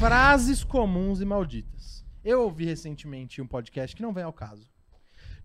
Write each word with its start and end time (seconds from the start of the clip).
Frases 0.00 0.64
comuns 0.64 1.20
e 1.20 1.24
malditas. 1.24 1.89
Eu 2.24 2.42
ouvi 2.42 2.64
recentemente 2.64 3.40
um 3.40 3.46
podcast 3.46 3.96
que 3.96 4.02
não 4.02 4.12
vem 4.12 4.24
ao 4.24 4.32
caso. 4.32 4.68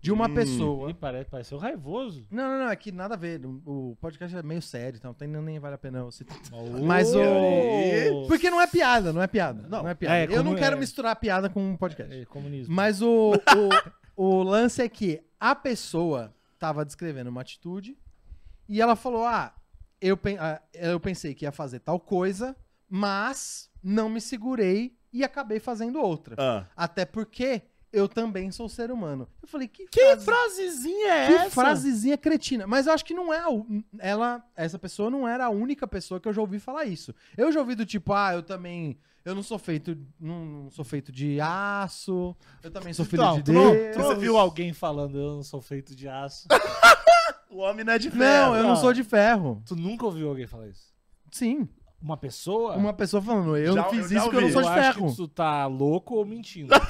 De 0.00 0.12
uma 0.12 0.28
pessoa. 0.28 0.90
Ih, 0.90 0.94
parece, 0.94 1.28
pareceu 1.28 1.58
raivoso. 1.58 2.26
Não, 2.30 2.44
não, 2.44 2.58
não, 2.64 2.70
é 2.70 2.76
que 2.76 2.92
nada 2.92 3.14
a 3.14 3.16
ver. 3.16 3.40
O 3.64 3.96
podcast 4.00 4.36
é 4.36 4.42
meio 4.42 4.62
sério, 4.62 4.98
então 4.98 5.12
tem, 5.14 5.26
nem 5.26 5.58
vale 5.58 5.74
a 5.74 5.78
pena 5.78 5.98
eu 5.98 6.12
citar. 6.12 6.38
Mas 6.82 6.82
Mas 6.84 7.14
o. 7.14 8.26
Porque 8.28 8.50
não 8.50 8.60
é 8.60 8.66
piada, 8.66 9.12
não 9.12 9.22
é 9.22 9.26
piada. 9.26 9.62
Não, 9.62 9.82
Não. 9.82 9.88
é 9.88 9.94
piada. 9.94 10.32
É, 10.32 10.36
eu 10.36 10.44
não 10.44 10.54
quero 10.54 10.76
é. 10.76 10.78
misturar 10.78 11.16
piada 11.16 11.48
com 11.48 11.70
um 11.70 11.76
podcast. 11.76 12.14
É, 12.14 12.24
comunismo. 12.26 12.74
Mas 12.74 13.00
o, 13.02 13.32
o, 13.34 13.36
o 14.38 14.42
lance 14.42 14.82
é 14.82 14.88
que 14.88 15.20
a 15.40 15.54
pessoa 15.54 16.32
tava 16.58 16.84
descrevendo 16.84 17.30
uma 17.30 17.40
atitude 17.40 17.98
e 18.68 18.80
ela 18.80 18.94
falou: 18.94 19.24
Ah, 19.24 19.54
eu, 20.00 20.16
pen- 20.16 20.38
ah, 20.38 20.60
eu 20.74 21.00
pensei 21.00 21.34
que 21.34 21.46
ia 21.46 21.52
fazer 21.52 21.80
tal 21.80 21.98
coisa, 21.98 22.54
mas 22.88 23.70
não 23.82 24.08
me 24.08 24.20
segurei 24.20 24.96
e 25.18 25.24
acabei 25.24 25.58
fazendo 25.60 26.00
outra. 26.00 26.34
Ah. 26.38 26.66
Até 26.76 27.04
porque 27.04 27.62
eu 27.92 28.08
também 28.08 28.50
sou 28.50 28.68
ser 28.68 28.90
humano. 28.90 29.28
Eu 29.42 29.48
falei: 29.48 29.68
Que, 29.68 29.86
Que 29.88 30.00
frase- 30.16 30.24
frasezinha 30.24 31.08
é 31.12 31.26
que 31.26 31.32
essa? 31.34 31.50
frasezinha 31.50 32.18
cretina. 32.18 32.66
Mas 32.66 32.86
eu 32.86 32.92
acho 32.92 33.04
que 33.04 33.14
não 33.14 33.32
é. 33.32 33.38
a 33.38 33.48
Ela, 33.98 34.44
essa 34.54 34.78
pessoa 34.78 35.10
não 35.10 35.26
era 35.26 35.46
a 35.46 35.50
única 35.50 35.86
pessoa 35.86 36.20
que 36.20 36.28
eu 36.28 36.32
já 36.32 36.40
ouvi 36.40 36.58
falar 36.58 36.84
isso. 36.84 37.14
Eu 37.36 37.50
já 37.52 37.60
ouvi 37.60 37.74
do 37.74 37.86
tipo, 37.86 38.12
ah, 38.12 38.34
eu 38.34 38.42
também. 38.42 38.98
Eu 39.24 39.34
não 39.34 39.42
sou 39.42 39.58
feito. 39.58 39.96
Não, 40.20 40.44
não 40.44 40.70
sou 40.70 40.84
feito 40.84 41.10
de 41.10 41.40
aço. 41.40 42.36
Eu 42.62 42.70
também 42.70 42.92
sou 42.92 43.04
filho 43.04 43.22
Então, 43.22 43.40
de 43.40 43.52
não, 43.52 43.72
Deus. 43.72 43.96
tu 43.96 44.02
não 44.02 44.16
viu 44.16 44.36
alguém 44.38 44.72
falando 44.72 45.18
eu 45.18 45.34
não 45.36 45.42
sou 45.42 45.60
feito 45.60 45.94
de 45.94 46.08
aço? 46.08 46.46
O 47.48 47.60
homem 47.60 47.84
não 47.86 47.94
é 47.94 47.98
de 47.98 48.10
ferro. 48.10 48.20
Não, 48.50 48.56
eu 48.56 48.62
não 48.64 48.70
Não. 48.70 48.76
sou 48.76 48.92
de 48.92 49.02
ferro. 49.02 49.62
tu 49.64 49.74
nunca 49.74 50.04
ouviu 50.04 50.28
alguém 50.28 50.46
falar 50.46 50.68
isso? 50.68 50.92
Sim. 51.30 51.66
Uma 52.02 52.16
pessoa? 52.16 52.74
Uma 52.74 52.92
pessoa 52.92 53.22
falando, 53.22 53.56
eu 53.56 53.74
Já- 53.74 53.82
não 53.82 53.90
fiz 53.90 54.02
eu 54.04 54.08
já 54.10 54.14
isso 54.16 54.24
porque 54.24 54.36
eu 54.36 54.40
não 54.40 54.48
ouvi. 54.48 54.52
sou 54.52 54.62
de 54.62 54.68
eu 54.68 54.72
acho 54.74 54.92
ferro. 54.94 55.10
que 55.10 55.16
tu 55.16 55.28
tá 55.28 55.66
louco 55.66 56.14
ou 56.16 56.24
mentindo. 56.26 56.72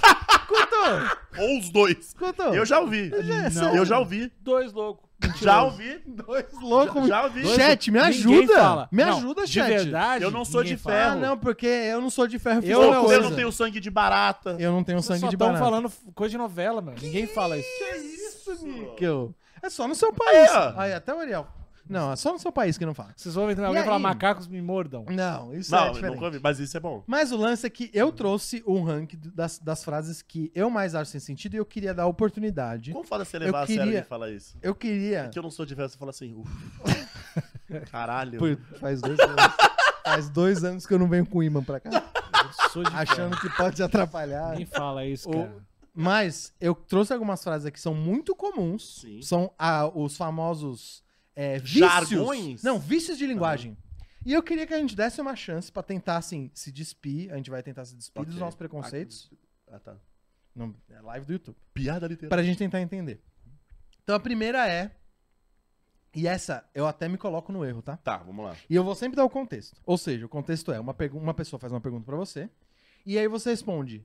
Escutou? 0.46 1.44
Ou 1.44 1.58
os 1.58 1.70
dois. 1.70 1.98
Escutou? 1.98 2.54
Eu 2.54 2.64
já 2.66 2.80
ouvi. 2.80 3.10
Não. 3.54 3.74
Eu 3.76 3.84
já 3.84 3.98
ouvi. 3.98 4.32
Dois 4.40 4.72
loucos. 4.72 5.06
Já 5.40 5.62
ouvi. 5.64 6.00
Dois 6.06 6.44
loucos. 6.60 7.08
Já 7.08 7.24
ouvi. 7.24 7.46
Chat, 7.54 7.90
me 7.90 7.98
ajuda. 7.98 8.54
fala. 8.54 8.88
Me 8.92 9.04
Não, 9.04 9.16
ajuda, 9.18 9.44
de 9.46 9.52
chat. 9.52 9.66
verdade. 9.68 10.24
Eu 10.24 10.30
não 10.30 10.44
sou 10.44 10.62
de 10.62 10.76
fala. 10.76 10.94
ferro. 10.96 11.12
Ah, 11.12 11.16
não, 11.16 11.38
porque 11.38 11.66
eu 11.66 12.00
não 12.00 12.10
sou 12.10 12.26
de 12.26 12.38
ferro. 12.38 12.60
Eu 12.64 12.78
outra 12.80 12.94
não- 12.96 13.02
você 13.04 13.18
não 13.20 13.34
tem 13.34 13.44
o 13.44 13.52
sangue 13.52 13.80
de 13.80 13.90
barata. 13.90 14.56
Eu 14.58 14.70
não 14.72 14.84
tenho 14.84 14.98
Vocês 14.98 15.06
sangue 15.18 15.20
só 15.20 15.28
de 15.28 15.34
estão 15.34 15.48
banana. 15.48 15.64
falando 15.64 15.92
coisa 16.14 16.30
de 16.32 16.38
novela, 16.38 16.80
mano. 16.82 16.98
Ninguém 17.00 17.26
fala 17.26 17.56
isso. 17.58 17.68
Que 17.78 17.96
isso, 17.96 18.66
Níquel? 18.66 19.34
É 19.62 19.70
só 19.70 19.88
no 19.88 19.94
seu 19.94 20.12
país. 20.12 20.50
Aí, 20.50 20.56
ó. 20.56 20.80
Aí, 20.80 20.92
até 20.92 21.12
o 21.14 21.18
Ariel. 21.18 21.46
Não, 21.88 22.12
é 22.12 22.16
só 22.16 22.32
no 22.32 22.38
seu 22.38 22.50
país 22.50 22.76
que 22.76 22.84
não 22.84 22.94
fala. 22.94 23.12
Vocês 23.16 23.36
ouvem 23.36 23.56
alguém 23.64 23.80
E 23.80 23.84
falar 23.84 23.96
aí? 23.96 24.02
macacos 24.02 24.46
me 24.48 24.60
mordam. 24.60 25.04
Não, 25.08 25.54
isso 25.54 25.74
é 25.74 25.78
Não, 25.80 25.92
diferente. 25.92 26.14
nunca 26.14 26.26
ouvi. 26.26 26.40
Mas 26.42 26.58
isso 26.58 26.76
é 26.76 26.80
bom. 26.80 27.02
Mas 27.06 27.32
o 27.32 27.36
lance 27.36 27.66
é 27.66 27.70
que 27.70 27.90
eu 27.94 28.10
trouxe 28.12 28.62
um 28.66 28.82
ranking 28.82 29.18
das, 29.34 29.58
das 29.58 29.84
frases 29.84 30.22
que 30.22 30.50
eu 30.54 30.68
mais 30.68 30.94
acho 30.94 31.10
sem 31.10 31.20
sentido 31.20 31.54
e 31.54 31.56
eu 31.58 31.64
queria 31.66 31.94
dar 31.94 32.06
oportunidade. 32.06 32.92
Como 32.92 33.04
foda 33.04 33.24
você 33.24 33.38
levar 33.38 33.58
Eu 33.58 33.64
a 33.64 33.66
sério 33.66 33.82
queria- 33.84 34.00
e 34.00 34.04
falar 34.04 34.30
isso? 34.30 34.58
Eu 34.62 34.74
queria. 34.74 35.28
Que 35.28 35.38
eu 35.38 35.42
não 35.42 35.50
sou 35.50 35.64
de 35.66 35.74
ferro, 35.74 35.88
você 35.88 35.96
fala 35.98 36.10
assim, 36.10 36.34
uff. 36.34 36.50
Caralho. 37.90 38.38
Pô, 38.38 38.78
faz 38.78 39.00
dois 39.00 39.18
anos. 39.18 39.36
faz 40.04 40.28
dois 40.30 40.64
anos 40.64 40.86
que 40.86 40.94
eu 40.94 40.98
não 40.98 41.08
venho 41.08 41.26
com 41.26 41.42
imã 41.42 41.62
pra 41.62 41.80
cá. 41.80 41.90
Eu 41.90 42.70
sou 42.70 42.82
de 42.84 42.94
achando 42.94 43.36
que 43.40 43.48
pode 43.56 43.82
atrapalhar. 43.82 44.50
Ninguém 44.50 44.66
fala 44.66 45.04
isso, 45.04 45.28
O- 45.28 45.32
cara. 45.32 45.66
Mas 45.98 46.52
eu 46.60 46.74
trouxe 46.74 47.12
algumas 47.14 47.42
frases 47.42 47.64
aqui 47.66 47.76
que 47.76 47.80
são 47.80 47.94
muito 47.94 48.34
comuns. 48.36 49.00
Sim. 49.00 49.22
São 49.22 49.50
ah, 49.58 49.90
os 49.94 50.14
famosos 50.14 51.02
é, 51.36 51.58
vícios. 51.58 51.78
Jargões? 51.78 52.62
Não, 52.62 52.78
vícios 52.80 53.16
de 53.18 53.26
linguagem. 53.26 53.76
E 54.24 54.32
eu 54.32 54.42
queria 54.42 54.66
que 54.66 54.74
a 54.74 54.78
gente 54.78 54.96
desse 54.96 55.20
uma 55.20 55.36
chance 55.36 55.70
pra 55.70 55.82
tentar, 55.84 56.16
assim, 56.16 56.50
se 56.52 56.72
despir. 56.72 57.32
A 57.32 57.36
gente 57.36 57.50
vai 57.50 57.62
tentar 57.62 57.84
se 57.84 57.94
despir 57.94 58.24
dos 58.24 58.34
Ok. 58.34 58.40
nossos 58.40 58.56
preconceitos. 58.58 59.30
Ah, 59.70 59.78
tá. 59.78 59.96
Não, 60.54 60.74
é 60.88 61.00
live 61.00 61.26
do 61.26 61.32
YouTube. 61.34 61.56
Piada 61.72 62.08
literal. 62.08 62.30
Pra 62.30 62.42
gente 62.42 62.58
tentar 62.58 62.80
entender. 62.80 63.22
Então 64.02 64.16
a 64.16 64.20
primeira 64.20 64.66
é. 64.68 64.90
E 66.14 66.26
essa 66.26 66.66
eu 66.74 66.86
até 66.86 67.08
me 67.08 67.18
coloco 67.18 67.52
no 67.52 67.62
erro, 67.64 67.82
tá? 67.82 67.98
Tá, 67.98 68.16
vamos 68.16 68.44
lá. 68.46 68.56
E 68.70 68.74
eu 68.74 68.82
vou 68.82 68.94
sempre 68.94 69.16
dar 69.16 69.24
o 69.24 69.30
contexto. 69.30 69.76
Ou 69.84 69.98
seja, 69.98 70.24
o 70.24 70.28
contexto 70.28 70.72
é: 70.72 70.80
uma, 70.80 70.96
uma 71.12 71.34
pessoa 71.34 71.60
faz 71.60 71.70
uma 71.72 71.80
pergunta 71.80 72.06
pra 72.06 72.16
você. 72.16 72.48
E 73.04 73.18
aí 73.18 73.28
você 73.28 73.50
responde: 73.50 74.04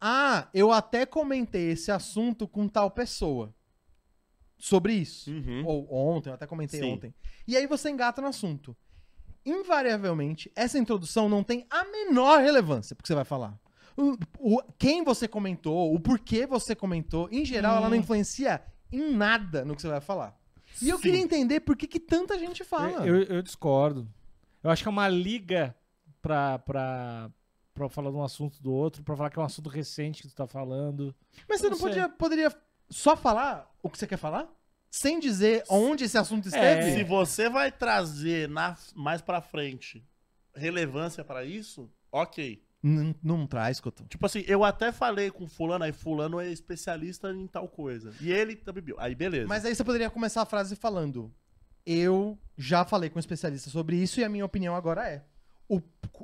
Ah, 0.00 0.48
eu 0.54 0.72
até 0.72 1.04
comentei 1.04 1.70
esse 1.70 1.92
assunto 1.92 2.48
com 2.48 2.66
tal 2.66 2.90
pessoa. 2.90 3.54
Sobre 4.60 4.92
isso. 4.92 5.30
Uhum. 5.30 5.64
Ou 5.66 5.92
ontem, 5.92 6.28
eu 6.30 6.34
até 6.34 6.46
comentei 6.46 6.80
Sim. 6.80 6.92
ontem. 6.92 7.14
E 7.48 7.56
aí 7.56 7.66
você 7.66 7.90
engata 7.90 8.20
no 8.22 8.28
assunto. 8.28 8.76
Invariavelmente, 9.44 10.52
essa 10.54 10.78
introdução 10.78 11.28
não 11.28 11.42
tem 11.42 11.66
a 11.70 11.82
menor 11.84 12.40
relevância 12.40 12.94
porque 12.94 13.06
você 13.08 13.14
vai 13.14 13.24
falar. 13.24 13.58
O, 13.96 14.16
o- 14.38 14.62
quem 14.78 15.02
você 15.02 15.26
comentou, 15.26 15.94
o 15.94 15.98
porquê 15.98 16.46
você 16.46 16.74
comentou, 16.76 17.28
em 17.32 17.44
geral, 17.44 17.76
ela 17.78 17.88
não 17.88 17.96
influencia 17.96 18.62
em 18.92 19.12
nada 19.12 19.64
no 19.64 19.74
que 19.74 19.82
você 19.82 19.88
vai 19.88 20.00
falar. 20.00 20.38
E 20.80 20.88
eu 20.88 20.96
Sim. 20.98 21.02
queria 21.02 21.20
entender 21.20 21.60
por 21.60 21.76
que, 21.76 21.86
que 21.86 21.98
tanta 21.98 22.38
gente 22.38 22.62
fala. 22.62 23.06
Eu, 23.06 23.22
eu 23.24 23.42
discordo. 23.42 24.06
Eu 24.62 24.70
acho 24.70 24.82
que 24.82 24.88
é 24.88 24.92
uma 24.92 25.08
liga 25.08 25.74
pra, 26.22 26.58
pra, 26.60 27.30
pra 27.74 27.88
falar 27.88 28.10
de 28.10 28.16
um 28.16 28.22
assunto 28.22 28.62
do 28.62 28.70
outro, 28.70 29.02
pra 29.02 29.16
falar 29.16 29.30
que 29.30 29.38
é 29.38 29.42
um 29.42 29.44
assunto 29.44 29.68
recente 29.68 30.22
que 30.22 30.28
tu 30.28 30.34
tá 30.34 30.46
falando. 30.46 31.14
Mas 31.48 31.60
você 31.60 31.66
Eu 31.66 31.70
não 31.70 31.78
não 31.78 31.84
podia, 31.86 32.08
poderia 32.08 32.50
só 32.90 33.16
falar 33.16 33.70
o 33.82 33.88
que 33.88 33.98
você 33.98 34.06
quer 34.06 34.16
falar? 34.16 34.48
Sem 34.90 35.20
dizer 35.20 35.64
onde 35.68 36.04
esse 36.04 36.18
assunto 36.18 36.48
esteve? 36.48 36.92
Se 36.92 37.04
você 37.04 37.48
vai 37.48 37.70
trazer 37.70 38.48
na, 38.48 38.76
mais 38.94 39.22
pra 39.22 39.40
frente 39.40 40.04
relevância 40.54 41.24
pra 41.24 41.44
isso, 41.44 41.88
ok. 42.10 42.62
Não, 42.82 43.14
não 43.22 43.46
traz, 43.46 43.78
Couto. 43.78 44.04
Tipo 44.06 44.24
assim, 44.26 44.42
eu 44.46 44.64
até 44.64 44.90
falei 44.90 45.30
com 45.30 45.46
fulano, 45.46 45.84
aí 45.84 45.92
fulano 45.92 46.40
é 46.40 46.50
especialista 46.50 47.30
em 47.30 47.46
tal 47.46 47.68
coisa. 47.68 48.12
E 48.20 48.32
ele 48.32 48.56
também 48.56 48.82
viu. 48.82 48.96
Aí 48.98 49.14
beleza. 49.14 49.46
Mas 49.46 49.64
aí 49.64 49.74
você 49.74 49.84
poderia 49.84 50.10
começar 50.10 50.42
a 50.42 50.46
frase 50.46 50.74
falando: 50.74 51.32
Eu 51.84 52.38
já 52.56 52.84
falei 52.84 53.10
com 53.10 53.18
um 53.18 53.20
especialista 53.20 53.68
sobre 53.70 53.96
isso 53.96 54.18
e 54.18 54.24
a 54.24 54.28
minha 54.28 54.44
opinião 54.44 54.74
agora 54.74 55.06
é. 55.06 55.24
O, 55.68 55.80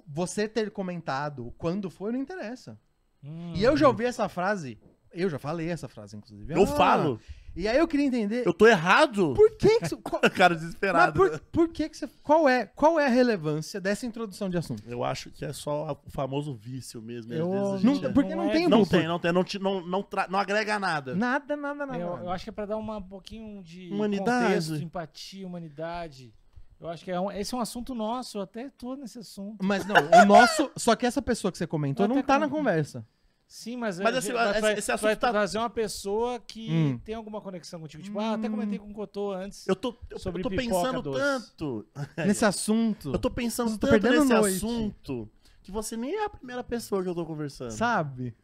você 0.08 0.48
ter 0.48 0.70
comentado 0.70 1.54
quando 1.58 1.90
foi 1.90 2.10
não 2.10 2.18
interessa. 2.18 2.80
Hum. 3.22 3.52
E 3.54 3.62
eu 3.62 3.76
já 3.76 3.86
ouvi 3.86 4.04
essa 4.04 4.28
frase. 4.28 4.78
Eu 5.16 5.28
já 5.30 5.38
falei 5.38 5.68
essa 5.68 5.88
frase, 5.88 6.16
inclusive. 6.16 6.52
eu 6.54 6.62
Ah, 6.62 6.66
falo. 6.66 7.20
E 7.58 7.66
aí 7.66 7.78
eu 7.78 7.88
queria 7.88 8.04
entender. 8.04 8.46
Eu 8.46 8.52
tô 8.52 8.66
errado? 8.66 9.32
Por 9.34 9.56
que, 9.56 9.80
que 9.80 9.88
você- 9.88 9.96
qual, 10.04 10.20
Cara 10.30 10.52
mas 10.54 10.62
desesperado. 10.62 11.12
por, 11.14 11.40
por 11.50 11.68
que, 11.70 11.88
que 11.88 11.96
você. 11.96 12.06
Qual 12.22 12.46
é, 12.46 12.66
qual 12.66 13.00
é 13.00 13.06
a 13.06 13.08
relevância 13.08 13.80
dessa 13.80 14.04
introdução 14.04 14.50
de 14.50 14.58
assunto? 14.58 14.82
Eu 14.86 15.02
acho 15.02 15.30
que 15.30 15.42
é 15.42 15.52
só 15.54 15.98
o 16.06 16.10
famoso 16.10 16.52
vício 16.54 17.00
mesmo. 17.00 17.32
às 17.32 17.38
Eu- 17.38 17.50
vezes 17.50 17.64
a 17.64 17.86
Não, 17.86 18.10
é- 18.10 18.12
porque 18.12 18.34
não, 18.34 18.44
não 18.44 18.50
é- 18.50 18.52
tem 18.52 18.68
não 18.68 18.84
tem, 18.84 19.08
não 19.08 19.18
tem. 19.18 19.32
Não, 19.32 19.42
te- 19.42 19.58
não, 19.58 19.86
não, 19.86 20.02
tra- 20.02 20.26
não 20.28 20.38
agrega 20.38 20.78
nada. 20.78 21.14
Nada, 21.14 21.56
nada, 21.56 21.86
nada. 21.86 21.98
Eu, 21.98 22.10
nada. 22.10 22.24
eu 22.24 22.30
acho 22.30 22.44
que 22.44 22.50
é 22.50 22.52
pra 22.52 22.66
dar 22.66 22.76
uma, 22.76 22.98
um 22.98 23.02
pouquinho 23.02 23.62
de 23.62 23.88
Humanidade. 23.90 24.46
contexto, 24.48 24.74
empatia, 24.84 25.46
humanidade. 25.46 26.34
Eu 26.78 26.90
acho 26.90 27.02
que 27.02 27.10
é 27.10 27.18
um, 27.18 27.32
esse 27.32 27.54
é 27.54 27.56
um 27.56 27.60
assunto 27.62 27.94
nosso, 27.94 28.36
eu 28.36 28.42
até 28.42 28.68
tô 28.68 28.96
nesse 28.96 29.18
assunto. 29.20 29.64
Mas 29.64 29.86
não, 29.86 29.94
o 29.96 30.26
nosso. 30.26 30.70
Só 30.76 30.94
que 30.94 31.06
essa 31.06 31.22
pessoa 31.22 31.50
que 31.50 31.56
você 31.56 31.66
comentou 31.66 32.04
Eu 32.04 32.08
não 32.08 32.22
tá 32.22 32.38
na 32.38 32.50
com- 32.50 32.56
conversa. 32.56 33.02
Sim, 33.48 33.76
mas, 33.76 33.98
Mas 34.00 34.14
é, 34.14 34.18
esse- 34.18 34.32
vai- 34.32 34.60
vai- 34.60 34.72
esse 34.78 34.90
assunto 34.90 35.02
vai 35.06 35.16
tá- 35.16 35.30
trazer 35.30 35.58
uma 35.58 35.70
pessoa 35.70 36.40
que 36.40 36.68
Hum. 36.70 36.98
tem 36.98 37.14
alguma 37.14 37.40
conexão 37.40 37.78
contigo. 37.80 38.02
Tipo, 38.02 38.18
ah, 38.18 38.34
até 38.34 38.48
comentei 38.48 38.78
com 38.78 38.90
o 38.90 38.92
Cotô 38.94 39.32
antes. 39.32 39.66
Eu 39.68 39.76
tô, 39.76 39.96
eu, 40.10 40.18
Sobre 40.18 40.40
eu 40.40 40.42
tô 40.42 40.50
pensando 40.50 41.00
doce. 41.00 41.20
tanto. 41.20 41.86
Nesse 42.18 42.44
assunto. 42.44 43.12
Eu 43.12 43.18
tô 43.18 43.30
pensando 43.30 43.70
Eu 43.70 43.78
tô 43.78 43.86
tanto 43.86 44.00
perdendo 44.02 44.24
nesse 44.24 44.34
noite. 44.34 44.56
assunto 44.56 45.30
que 45.62 45.70
você 45.70 45.96
nem 45.96 46.12
é 46.14 46.24
a 46.24 46.28
primeira 46.30 46.64
pessoa 46.64 47.02
que 47.04 47.08
eu 47.08 47.14
tô 47.14 47.24
conversando. 47.24 47.70
Sabe? 47.70 48.34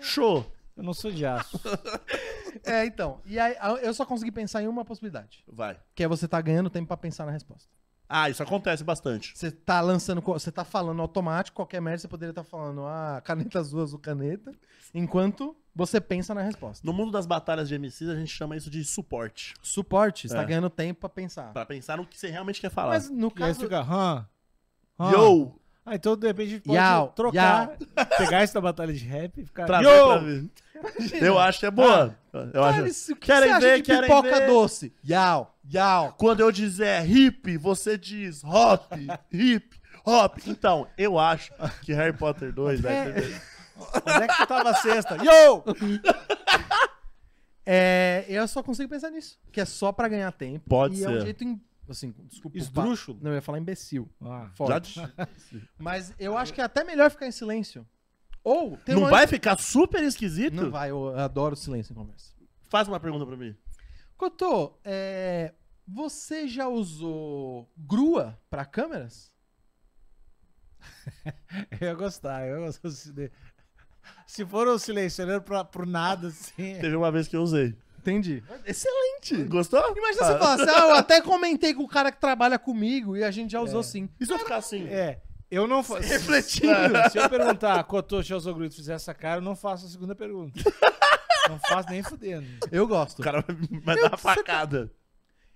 Show. 0.00 0.46
Eu 0.74 0.82
não 0.82 0.94
sou 0.94 1.10
de 1.10 1.24
aço. 1.26 1.60
É, 2.64 2.84
então. 2.84 3.20
E 3.24 3.38
aí 3.38 3.56
eu 3.82 3.92
só 3.94 4.04
consegui 4.04 4.30
pensar 4.30 4.62
em 4.62 4.68
uma 4.68 4.84
possibilidade. 4.84 5.42
Vai. 5.48 5.78
Que 5.94 6.04
é 6.04 6.08
você 6.08 6.28
tá 6.28 6.38
ganhando 6.40 6.68
tempo 6.70 6.86
pra 6.86 6.96
pensar 6.98 7.24
na 7.24 7.32
resposta. 7.32 7.68
Ah, 8.14 8.28
isso 8.28 8.42
acontece 8.42 8.84
bastante. 8.84 9.32
Você 9.34 9.50
tá 9.50 9.80
lançando, 9.80 10.20
você 10.20 10.52
tá 10.52 10.64
falando 10.64 11.00
automático, 11.00 11.56
qualquer 11.56 11.80
merda 11.80 11.98
você 12.00 12.08
poderia 12.08 12.32
estar 12.32 12.44
falando, 12.44 12.82
ah, 12.84 13.22
caneta 13.24 13.58
azul, 13.58 13.80
azul, 13.82 13.98
caneta, 13.98 14.52
enquanto 14.92 15.56
você 15.74 15.98
pensa 15.98 16.34
na 16.34 16.42
resposta. 16.42 16.86
No 16.86 16.92
mundo 16.92 17.10
das 17.10 17.24
batalhas 17.24 17.68
de 17.70 17.74
MCs, 17.76 18.10
a 18.10 18.14
gente 18.16 18.28
chama 18.30 18.54
isso 18.54 18.68
de 18.68 18.84
suporte. 18.84 19.54
Suporte, 19.62 20.28
você 20.28 20.34
tá 20.34 20.42
É. 20.42 20.44
ganhando 20.44 20.68
tempo 20.68 21.00
pra 21.00 21.08
pensar. 21.08 21.54
Pra 21.54 21.64
pensar 21.64 21.96
no 21.96 22.06
que 22.06 22.18
você 22.18 22.28
realmente 22.28 22.60
quer 22.60 22.70
falar. 22.70 22.90
Mas 22.90 23.08
no 23.08 23.28
E 23.28 23.30
caso. 23.30 23.60
fica, 23.60 23.80
hã? 23.80 24.28
hã, 25.00 25.10
Yo! 25.10 25.54
Ah, 25.84 25.96
então 25.96 26.16
de 26.16 26.26
repente 26.26 26.46
a 26.46 26.50
gente 26.50 26.62
pode 26.62 26.78
Yau, 26.78 27.08
trocar, 27.08 27.76
pegar 28.16 28.42
essa 28.42 28.60
batalha 28.60 28.92
de 28.92 29.04
rap 29.04 29.40
e 29.40 29.44
ficar. 29.44 29.66
Trazer 29.66 29.88
Yo! 29.88 30.06
pra 30.06 30.18
ver. 30.18 30.50
Eu 31.20 31.38
acho 31.38 31.60
que 31.60 31.66
é 31.66 31.70
boa. 31.70 32.16
Eu 32.52 32.64
acho... 32.64 32.78
Thales, 32.78 33.08
o 33.08 33.16
que 33.16 33.26
Querem 33.26 33.58
ver, 33.60 33.76
de 33.76 33.82
querem 33.82 34.02
pipoca 34.02 34.40
ver. 34.40 34.46
doce? 34.46 34.92
Yau, 35.08 35.56
yau. 35.72 36.14
Quando 36.18 36.40
eu 36.40 36.50
dizer 36.50 37.08
hip, 37.08 37.56
você 37.58 37.96
diz 37.98 38.42
hop, 38.44 38.92
hip, 39.32 39.80
hop. 40.04 40.38
Então, 40.46 40.88
eu 40.96 41.18
acho 41.18 41.52
que 41.82 41.92
Harry 41.92 42.16
Potter 42.16 42.52
2 42.52 42.80
vai 42.80 43.12
ter... 43.12 43.42
Onde 44.06 44.22
é 44.24 44.28
que 44.28 44.36
tu 44.36 44.46
tava 44.46 44.74
sexta? 44.74 45.16
Yo! 45.16 45.62
É, 47.64 48.24
eu 48.28 48.46
só 48.48 48.62
consigo 48.62 48.88
pensar 48.88 49.10
nisso. 49.10 49.38
Que 49.52 49.60
é 49.60 49.64
só 49.64 49.92
pra 49.92 50.08
ganhar 50.08 50.32
tempo. 50.32 50.68
Pode 50.68 50.96
e 50.96 51.04
é 51.04 51.08
um 51.08 51.12
ser. 51.12 51.20
jeito. 51.22 51.44
Im- 51.86 51.90
Assim, 51.90 52.12
desculpa. 52.28 52.56
Esdrúxulo. 52.58 53.18
Não, 53.22 53.30
eu 53.30 53.36
ia 53.36 53.42
falar 53.42 53.58
imbecil. 53.58 54.08
Ah, 54.20 54.44
Já 54.44 54.50
Forte. 54.54 54.94
te- 55.50 55.68
Mas 55.78 56.14
eu 56.18 56.36
acho 56.36 56.52
que 56.54 56.60
é 56.60 56.64
até 56.64 56.84
melhor 56.84 57.10
ficar 57.10 57.26
em 57.26 57.32
silêncio. 57.32 57.86
Ou 58.44 58.76
tem 58.78 58.94
Não 58.94 59.02
uma- 59.02 59.10
vai 59.10 59.26
ficar 59.26 59.58
super 59.58 60.02
esquisito? 60.02 60.54
Não 60.54 60.70
vai, 60.70 60.90
eu 60.90 61.16
adoro 61.18 61.54
silêncio 61.56 61.92
em 61.92 61.96
conversa. 61.96 62.32
Faz 62.68 62.88
uma 62.88 62.98
pergunta 63.00 63.26
pra 63.26 63.36
mim. 63.36 63.54
Cotô, 64.16 64.78
é, 64.84 65.54
você 65.86 66.46
já 66.48 66.68
usou 66.68 67.70
grua 67.76 68.38
pra 68.48 68.64
câmeras? 68.64 69.32
eu 71.80 71.88
ia 71.88 71.94
gostar, 71.94 72.46
eu 72.46 72.58
ia 72.60 72.66
gostar 72.66 72.90
Se 74.26 74.44
for 74.46 74.66
um 74.68 74.78
silenciador 74.78 75.42
pra, 75.42 75.64
pro 75.64 75.86
nada, 75.86 76.28
assim. 76.28 76.78
Teve 76.80 76.96
uma 76.96 77.10
vez 77.12 77.28
que 77.28 77.36
eu 77.36 77.42
usei. 77.42 77.76
Entendi. 78.02 78.42
Excelente. 78.66 79.44
Gostou? 79.44 79.80
Imagina 79.96 80.26
você 80.26 80.38
falar 80.38 80.54
assim, 80.54 80.70
ah, 80.70 80.88
eu 80.88 80.94
até 80.96 81.20
comentei 81.20 81.72
com 81.72 81.84
o 81.84 81.88
cara 81.88 82.10
que 82.10 82.20
trabalha 82.20 82.58
comigo 82.58 83.16
e 83.16 83.22
a 83.22 83.30
gente 83.30 83.52
já 83.52 83.60
usou 83.60 83.82
sim. 83.82 84.08
E 84.20 84.26
se 84.26 84.32
eu 84.32 84.38
ficar 84.40 84.56
assim? 84.56 84.86
É, 84.88 85.20
eu 85.50 85.66
não 85.68 85.82
faço. 85.84 86.02
Refletindo. 86.08 86.74
Se 87.12 87.18
eu 87.18 87.30
perguntar, 87.30 87.82
Cotô, 87.84 88.20
já 88.20 88.36
usou 88.36 88.54
grito, 88.54 88.74
fizer 88.74 88.94
essa 88.94 89.14
cara, 89.14 89.36
eu 89.36 89.42
não 89.44 89.54
faço 89.54 89.86
a 89.86 89.88
segunda 89.88 90.14
pergunta. 90.14 90.58
Não 91.48 91.58
faço 91.58 91.88
nem 91.90 92.04
fudendo. 92.04 92.46
Eu 92.70 92.86
gosto. 92.86 93.18
O 93.18 93.22
cara 93.22 93.44
vai- 93.82 93.96
dar 93.96 94.10
uma 94.10 94.16
facada. 94.16 94.92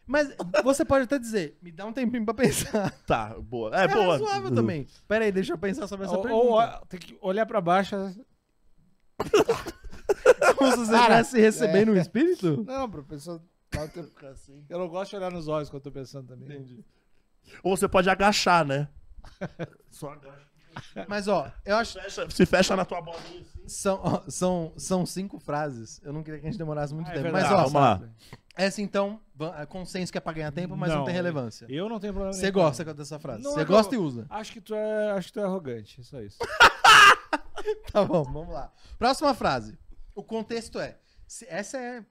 Mas 0.05 0.29
você 0.65 0.85
pode 0.85 1.05
até 1.05 1.17
dizer, 1.17 1.57
me 1.63 1.71
dá 1.71 1.87
um 1.87 1.93
tempinho 1.93 2.25
pra 2.25 2.35
pensar. 2.35 2.91
Tá, 3.07 3.37
boa. 3.39 3.71
É, 3.73 3.85
É, 3.85 3.89
boa. 3.89 4.15
razoável 4.19 4.53
também. 4.53 4.85
Pera 5.07 5.25
aí, 5.25 5.31
deixa 5.31 5.53
eu 5.53 5.59
pensar 5.59 5.87
sobre 5.87 6.07
essa 6.07 6.17
Ou, 6.17 6.23
pergunta. 6.23 6.45
ou 6.81 6.87
tem 6.89 6.99
que 6.99 7.17
olhar 7.23 7.47
pra 7.47 7.61
baixo. 7.61 7.95
Como 10.57 10.71
se 10.73 10.77
você 10.79 10.93
Cara, 10.93 11.21
estivesse 11.21 11.41
recebendo 11.41 11.93
um 11.93 11.97
espírito? 11.97 12.65
Não, 12.67 12.91
pra 12.91 13.03
pessoa 13.03 13.43
dar 13.73 13.85
o 13.85 13.89
tempo 13.89 14.09
ficar 14.09 14.29
assim. 14.31 14.65
Eu 14.69 14.79
não 14.79 14.89
gosto 14.89 15.11
de 15.11 15.17
olhar 15.17 15.31
nos 15.31 15.49
olhos 15.49 15.69
quando 15.69 15.81
eu 15.87 15.93
tô 15.93 15.93
pensando 15.93 16.29
também. 16.29 16.49
Entendi. 16.49 16.85
Ou 17.63 17.77
você 17.77 17.87
pode 17.89 18.09
agachar, 18.11 18.65
né? 18.65 18.89
Só 19.91 20.11
agacha. 20.11 20.47
Mas 21.09 21.27
ó, 21.27 21.51
eu 21.65 21.77
acho 21.77 21.95
Fecha- 21.99 22.29
se 22.29 22.45
fecha 22.45 22.77
na 22.77 22.85
tua 22.85 23.01
bolinha 23.01 23.41
assim. 23.41 23.63
São, 23.67 24.01
ó, 24.03 24.23
são, 24.29 24.73
são 24.77 25.07
cinco 25.07 25.39
frases. 25.39 26.01
Eu 26.05 26.13
não 26.13 26.23
queria 26.23 26.39
que 26.39 26.47
a 26.47 26.51
gente 26.51 26.59
demorasse 26.59 26.93
muito 26.95 27.07
Ah, 27.09 27.13
é 27.13 27.15
tempo. 27.15 27.23
verdade. 27.25 27.45
mas, 27.45 27.53
ó, 27.55 27.57
vamos 27.69 27.73
lá. 27.73 28.03
essa 28.55 28.83
então, 28.83 29.19
é 29.59 29.65
consenso 29.65 30.13
que 30.13 30.19
é 30.19 30.21
pra 30.21 30.35
ganhar 30.35 30.53
tempo, 30.53 30.77
mas 30.77 30.93
não, 30.93 31.05
tem 31.05 31.15
relevância. 31.15 31.67
Eu 31.71 31.89
não 31.89 31.99
tenho 31.99 32.13
problema 32.13 32.35
Você 32.35 32.51
gosta 32.51 32.93
dessa 32.93 33.19
frase. 33.19 33.43
Não 33.43 33.53
Você 33.55 33.61
é 33.61 33.65
gosta 33.65 33.95
eu- 33.95 34.03
e 34.03 34.05
usa. 34.05 34.27
Acho 34.29 34.53
que 34.53 34.61
tu 34.61 34.75
é, 34.75 35.13
acho 35.13 35.29
que 35.29 35.33
tu 35.35 35.41
é 35.41 35.45
arrogante, 35.45 36.01
é 36.01 36.05
só 36.05 36.21
isso. 36.21 36.39
Tá 37.91 38.05
bom, 38.05 38.23
vamos 38.23 38.53
lá. 38.55 38.71
Próxima 38.99 39.35
frase. 39.35 39.77
O 40.17 40.25
contexto 40.25 40.81
é. 40.81 40.99
se- 41.29 41.47
essa 41.49 41.79
é. 41.79 42.05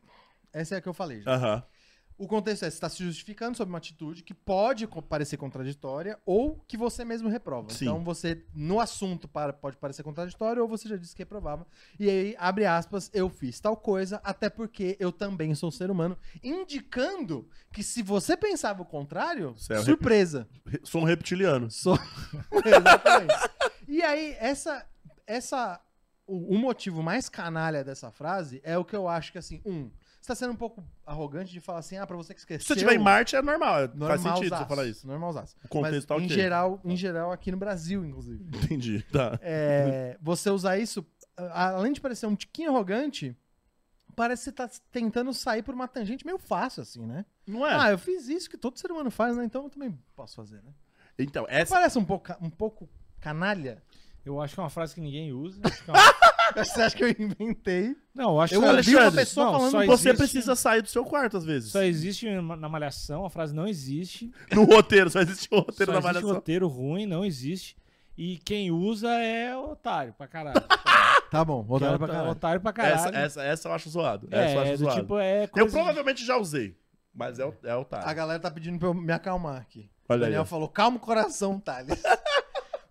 Essa 0.54 0.76
é 0.76 0.78
a 0.78 0.82
que 0.82 0.88
eu 0.88 0.94
falei 0.94 1.22
já. 1.22 1.34
Aham. 1.36 1.64
O 2.18 2.28
contexto 2.30 2.64
é: 2.64 2.70
você 2.70 2.78
está 2.78 2.88
se 2.88 3.04
justificando 3.04 3.58
sobre 3.58 3.74
uma 3.74 3.78
atitude 3.78 4.24
que 4.24 4.34
pode 4.34 4.88
co- 4.88 5.02
parecer 5.02 5.36
contraditória 5.36 6.18
ou 6.26 6.64
que 6.66 6.78
você 6.78 7.04
mesmo 7.04 7.28
reprova. 7.28 7.70
Sim. 7.72 7.84
Então 7.86 8.02
você, 8.06 8.46
no 8.54 8.80
assunto, 8.80 9.28
para, 9.28 9.52
pode 9.52 9.76
parecer 9.76 10.02
contraditório 10.02 10.62
ou 10.62 10.68
você 10.70 10.88
já 10.88 10.96
disse 10.96 11.14
que 11.14 11.24
reprovável. 11.24 11.66
E 12.00 12.10
aí, 12.10 12.34
abre 12.40 12.66
aspas, 12.66 13.12
eu 13.14 13.28
fiz 13.30 13.60
tal 13.60 13.76
coisa, 13.76 14.22
até 14.24 14.50
porque 14.50 14.96
eu 14.98 15.12
também 15.12 15.54
sou 15.56 15.70
ser 15.72 15.92
humano, 15.92 16.18
indicando 16.42 17.50
que 17.74 17.84
se 17.84 18.02
você 18.02 18.38
pensava 18.38 18.82
o 18.82 18.86
contrário, 18.86 19.54
Você 19.58 19.74
é 19.74 19.80
um 19.82 19.84
surpresa. 19.84 20.48
Re- 20.66 20.80
Sou 20.86 21.02
um 21.02 21.06
reptiliano. 21.06 21.70
Sou... 21.70 22.00
Exatamente. 22.64 23.34
E 23.90 24.02
aí, 24.02 24.38
essa. 24.40 24.86
essa 25.28 25.82
o, 26.28 26.56
o 26.56 26.58
motivo 26.58 27.04
mais 27.04 27.30
canalha 27.30 27.84
dessa 27.84 28.12
frase 28.12 28.62
é 28.64 28.78
o 28.78 28.86
que 28.86 28.96
eu 28.96 29.08
acho 29.08 29.32
que, 29.32 29.38
assim, 29.38 29.62
um, 29.66 29.90
você 30.20 30.28
tá 30.28 30.36
sendo 30.36 30.54
um 30.54 30.56
pouco 30.56 30.84
arrogante 31.06 31.52
de 31.52 31.60
falar 31.60 31.80
assim, 31.80 31.98
ah, 31.98 32.08
pra 32.08 32.18
você 32.18 32.34
que 32.34 32.40
esqueceu. 32.40 32.62
Se 32.62 32.68
você 32.68 32.74
estiver 32.74 32.96
em 32.96 33.04
Marte, 33.04 33.36
é 33.36 33.42
normal. 33.42 33.84
é- 33.84 33.88
Faz 33.88 34.22
sentido 34.22 34.58
você 34.58 34.66
falar 34.66 34.86
isso. 34.86 35.06
Normalzaço. 35.08 35.56
O 35.64 35.68
contexto 35.68 36.10
Mas, 36.10 36.20
tá 36.20 36.26
em 36.26 36.28
geral, 36.30 36.82
em 36.84 36.96
geral, 36.96 37.32
aqui 37.32 37.52
no 37.52 37.58
Brasil, 37.58 38.04
inclusive. 38.04 38.44
Entendi. 38.58 39.04
Tá. 39.12 39.38
É, 39.42 40.18
você 40.22 40.50
usar 40.50 40.78
isso, 40.80 41.06
além 41.38 41.94
de 41.94 42.02
parecer 42.02 42.26
um 42.26 42.36
tiquinho 42.36 42.72
arrogante, 42.72 43.38
parece 44.16 44.44
que 44.44 44.46
você 44.46 44.52
tá 44.52 44.70
tentando 44.92 45.32
sair 45.32 45.62
por 45.62 45.76
uma 45.76 45.88
tangente 45.88 46.26
meio 46.26 46.40
fácil, 46.40 46.82
assim, 46.82 47.06
né? 47.06 47.24
Não 47.46 47.66
é? 47.68 47.76
Ah, 47.76 47.92
eu 47.92 48.00
fiz 48.00 48.28
isso 48.28 48.50
que 48.50 48.58
todo 48.58 48.80
ser 48.80 48.92
humano 48.92 49.12
faz, 49.12 49.38
né? 49.38 49.46
Então 49.46 49.66
eu 49.66 49.70
também 49.70 49.96
posso 50.16 50.36
fazer, 50.36 50.64
né? 50.64 50.74
Então, 51.20 51.46
essa. 51.48 51.74
Parece 51.74 52.00
um 52.00 52.06
pouco, 52.06 52.34
um 52.42 52.50
pouco 52.50 52.90
canalha. 53.20 53.82
Eu 54.26 54.42
acho 54.42 54.54
que 54.56 54.60
é 54.60 54.64
uma 54.64 54.70
frase 54.70 54.96
que 54.96 55.02
ninguém 55.02 55.32
usa. 55.32 55.60
que 55.62 55.90
é 55.90 55.94
uma- 55.94 56.64
Você 56.66 56.82
acha 56.82 56.96
que 56.96 57.04
eu 57.04 57.10
inventei? 57.10 57.96
Não, 58.14 58.32
eu 58.32 58.42
acho 58.42 58.56
Eu 58.56 58.62
que 58.62 58.68
ouvi 58.68 58.96
uma 58.96 59.12
pessoa 59.12 59.46
não, 59.46 59.54
falando 59.54 59.72
só 59.72 59.82
que 59.82 59.88
Você 59.88 60.10
existe- 60.10 60.18
precisa 60.18 60.56
sair 60.56 60.82
do 60.82 60.88
seu 60.90 61.04
quarto 61.06 61.38
às 61.38 61.46
vezes. 61.46 61.72
Só 61.72 61.82
existe 61.84 62.30
na 62.40 62.68
malhação, 62.70 63.26
a 63.26 63.30
frase 63.30 63.54
não 63.54 63.68
existe. 63.68 64.32
No 64.52 64.64
roteiro, 64.64 65.10
só 65.10 65.20
existe 65.22 65.48
o 65.52 65.58
roteiro 65.60 65.92
só 65.92 65.98
existe 66.00 66.04
malhação. 66.14 66.34
roteiro 66.34 66.68
ruim, 66.68 67.06
não 67.06 67.24
existe. 67.26 67.78
E 68.18 68.38
quem 68.38 68.72
usa 68.72 69.10
é 69.14 69.56
otário 69.58 70.14
pra 70.18 70.28
caralho. 70.28 70.56
Tá 71.32 71.44
bom, 71.44 71.66
Que 71.78 71.84
é 71.84 71.98
pra 71.98 72.08
caralho. 72.08 72.30
otário 72.30 72.62
pra 72.62 72.70
Essa, 72.70 73.06
caralho. 73.06 73.26
essa, 73.26 73.44
essa 73.44 73.68
eu 73.68 73.74
acho 73.74 73.90
zoado. 73.90 74.28
é, 74.32 74.46
essa 74.46 74.54
eu 74.56 74.62
acho 74.62 74.70
é 74.70 74.72
do 74.74 74.78
zoado. 74.78 75.02
tipo, 75.02 75.18
é 75.20 75.44
Eu 75.44 75.48
coisa 75.50 75.70
provavelmente 75.72 76.26
já 76.26 76.38
usei. 76.38 76.78
Mas 77.14 77.40
é 77.40 77.46
o, 77.46 77.54
é 77.64 77.76
o 77.76 77.86
A 77.92 78.14
galera 78.14 78.40
tá 78.40 78.50
pedindo 78.50 78.78
pra 78.80 78.88
eu 78.90 78.94
me 78.94 79.12
acalmar 79.12 79.60
aqui. 79.60 79.90
Olha 80.08 80.18
o 80.18 80.22
Daniel 80.22 80.42
aí, 80.44 80.48
falou, 80.48 80.70
calma 80.70 80.96
o 80.98 81.00
coração, 81.00 81.60
Thales. 81.60 82.02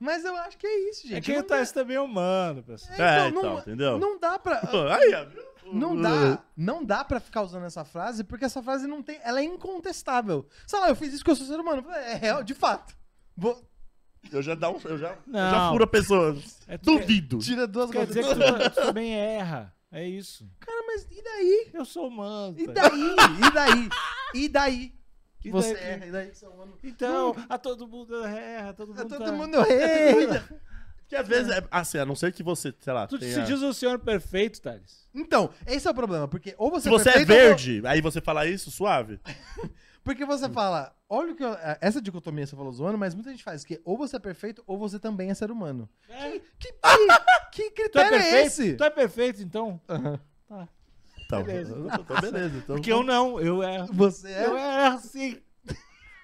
Mas 0.01 0.25
eu 0.25 0.35
acho 0.37 0.57
que 0.59 0.67
é 0.67 0.91
isso, 0.91 1.03
gente. 1.09 1.17
É 1.17 1.21
que 1.21 1.39
o 1.39 1.43
Thales 1.43 1.73
também 1.73 1.97
é 1.97 2.01
humano, 2.01 2.63
pessoal. 2.63 2.93
É, 3.01 3.29
então, 3.29 3.39
então, 3.41 3.43
não- 3.55 3.59
entendeu? 3.61 3.99
não 3.99 4.19
dá 4.19 4.39
pra... 4.39 4.61
Aí? 4.97 5.29
Não 5.73 5.99
dá, 6.01 6.43
não 6.57 6.85
dá 6.85 7.03
pra 7.05 7.19
ficar 7.19 7.41
usando 7.43 7.65
essa 7.65 7.85
frase, 7.87 8.23
porque 8.23 8.45
essa 8.45 8.63
frase 8.63 8.87
não 8.87 9.03
tem. 9.03 9.19
Ela 9.25 9.41
é 9.41 9.45
incontestável. 9.45 10.47
Sei 10.67 10.79
lá, 10.79 10.91
eu 10.91 10.95
fiz 10.97 11.15
isso 11.15 11.25
que 11.25 11.31
eu 11.31 11.37
sou 11.37 11.47
ser 11.47 11.59
humano. 11.59 11.83
É 11.91 12.15
real, 12.17 12.43
de 12.45 12.53
fato. 12.53 12.95
Vou, 13.35 13.59
Eu 14.31 14.43
já 14.43 14.55
dá 14.55 14.69
um, 14.71 14.79
eu 14.85 14.99
já, 14.99 15.09
eu 15.13 15.19
Não. 15.27 15.51
já 15.51 15.71
furo 15.71 15.85
a 15.85 15.87
pessoa. 15.87 16.37
É, 16.69 16.77
Duvido. 16.77 17.39
tira 17.39 17.67
duas 17.67 17.91
Quer, 17.91 18.07
dizer 18.07 18.25
que 18.25 18.35
tu, 18.35 18.71
tu 18.71 18.83
também 18.87 19.15
erra. 19.15 19.75
É 19.91 20.07
isso. 20.07 20.47
Cara, 20.61 20.83
mas 20.87 21.07
e 21.11 21.23
daí? 21.23 21.71
Eu 21.73 21.85
sou 21.87 22.09
humano. 22.09 22.55
E 22.59 22.67
Thales. 22.69 22.91
daí? 23.17 23.39
E 23.49 23.51
daí? 23.53 23.89
E 24.35 24.49
daí? 24.49 24.93
E 25.45 25.51
Você 25.51 25.75
daí? 25.75 25.83
erra, 25.85 26.07
e 26.07 26.11
daí 26.11 26.31
que 26.31 26.39
você 26.39 26.47
é 26.47 26.49
humano. 26.49 26.79
Então, 26.83 27.37
a 27.49 27.59
todo 27.59 27.87
mundo 27.87 28.25
erra, 28.25 28.73
todo 28.73 28.89
mundo 28.89 29.01
É, 29.01 29.05
todo 29.05 29.25
tá- 29.25 29.33
mundo 29.33 29.57
erra. 29.71 30.49
Porque 30.99 31.17
às 31.17 31.29
vezes, 31.29 31.53
é, 31.53 31.63
assim, 31.71 31.99
a 31.99 32.07
não 32.07 32.17
ser 32.17 32.33
que 32.33 32.43
você, 32.43 32.75
sei 32.81 32.93
lá, 32.93 33.07
Tu 33.07 33.19
tenha... 33.19 33.35
se 33.35 33.43
diz 33.43 33.61
o 33.61 33.75
senhor 33.75 33.99
perfeito, 33.99 34.61
Thales. 34.63 35.07
Então, 35.15 35.51
esse 35.67 35.87
é 35.87 35.91
o 35.91 35.95
problema, 35.95 36.27
porque 36.27 36.55
ou 36.57 36.71
você 36.71 36.85
Se 36.85 36.89
você 36.89 37.11
é 37.11 37.13
perfeito, 37.13 37.31
ou- 37.31 37.37
verde, 37.49 37.83
aí 37.87 38.01
você 38.01 38.21
fala 38.23 38.47
isso, 38.47 38.71
suave. 38.71 39.21
Porque 40.03 40.27
você 40.27 40.51
fala, 40.51 40.95
olha 41.09 41.33
o 41.33 41.35
que 41.35 41.43
eu- 41.43 41.57
essa 41.81 41.99
dicotomia 41.99 42.47
você 42.47 42.55
falou 42.55 42.71
zoando, 42.71 42.99
mas 42.99 43.15
muita 43.15 43.31
gente 43.31 43.43
faz 43.43 43.65
que 43.65 43.81
ou 43.87 43.97
você 43.97 44.17
é 44.17 44.19
perfeito 44.19 44.63
ou 44.67 44.77
você 44.79 44.99
também 44.99 45.31
é 45.31 45.35
ser 45.35 45.51
humano. 45.51 45.89
É. 46.11 46.39
Que, 46.59 46.73
que, 47.53 47.71
que 47.71 47.89
Tu 47.89 47.99
é 47.99 48.05
critério 48.11 48.17
é, 48.17 48.21
perfeito? 48.21 48.47
esse? 48.47 48.75
Tu 48.75 48.85
é 48.85 48.91
perfeito, 48.91 49.41
então? 49.41 49.81
Aham. 49.89 50.21
Então, 51.27 51.43
Beleza. 51.43 51.75
então, 52.01 52.21
beleza. 52.21 52.57
Então, 52.59 52.77
Porque 52.77 52.93
eu 52.93 53.03
não, 53.03 53.41
eu 53.41 53.63
erro. 53.63 53.89
Você 53.93 54.29
é 54.31 54.47
Eu 54.47 54.57
erro 54.59 54.99
sim. 55.01 55.39
ser 55.67 55.79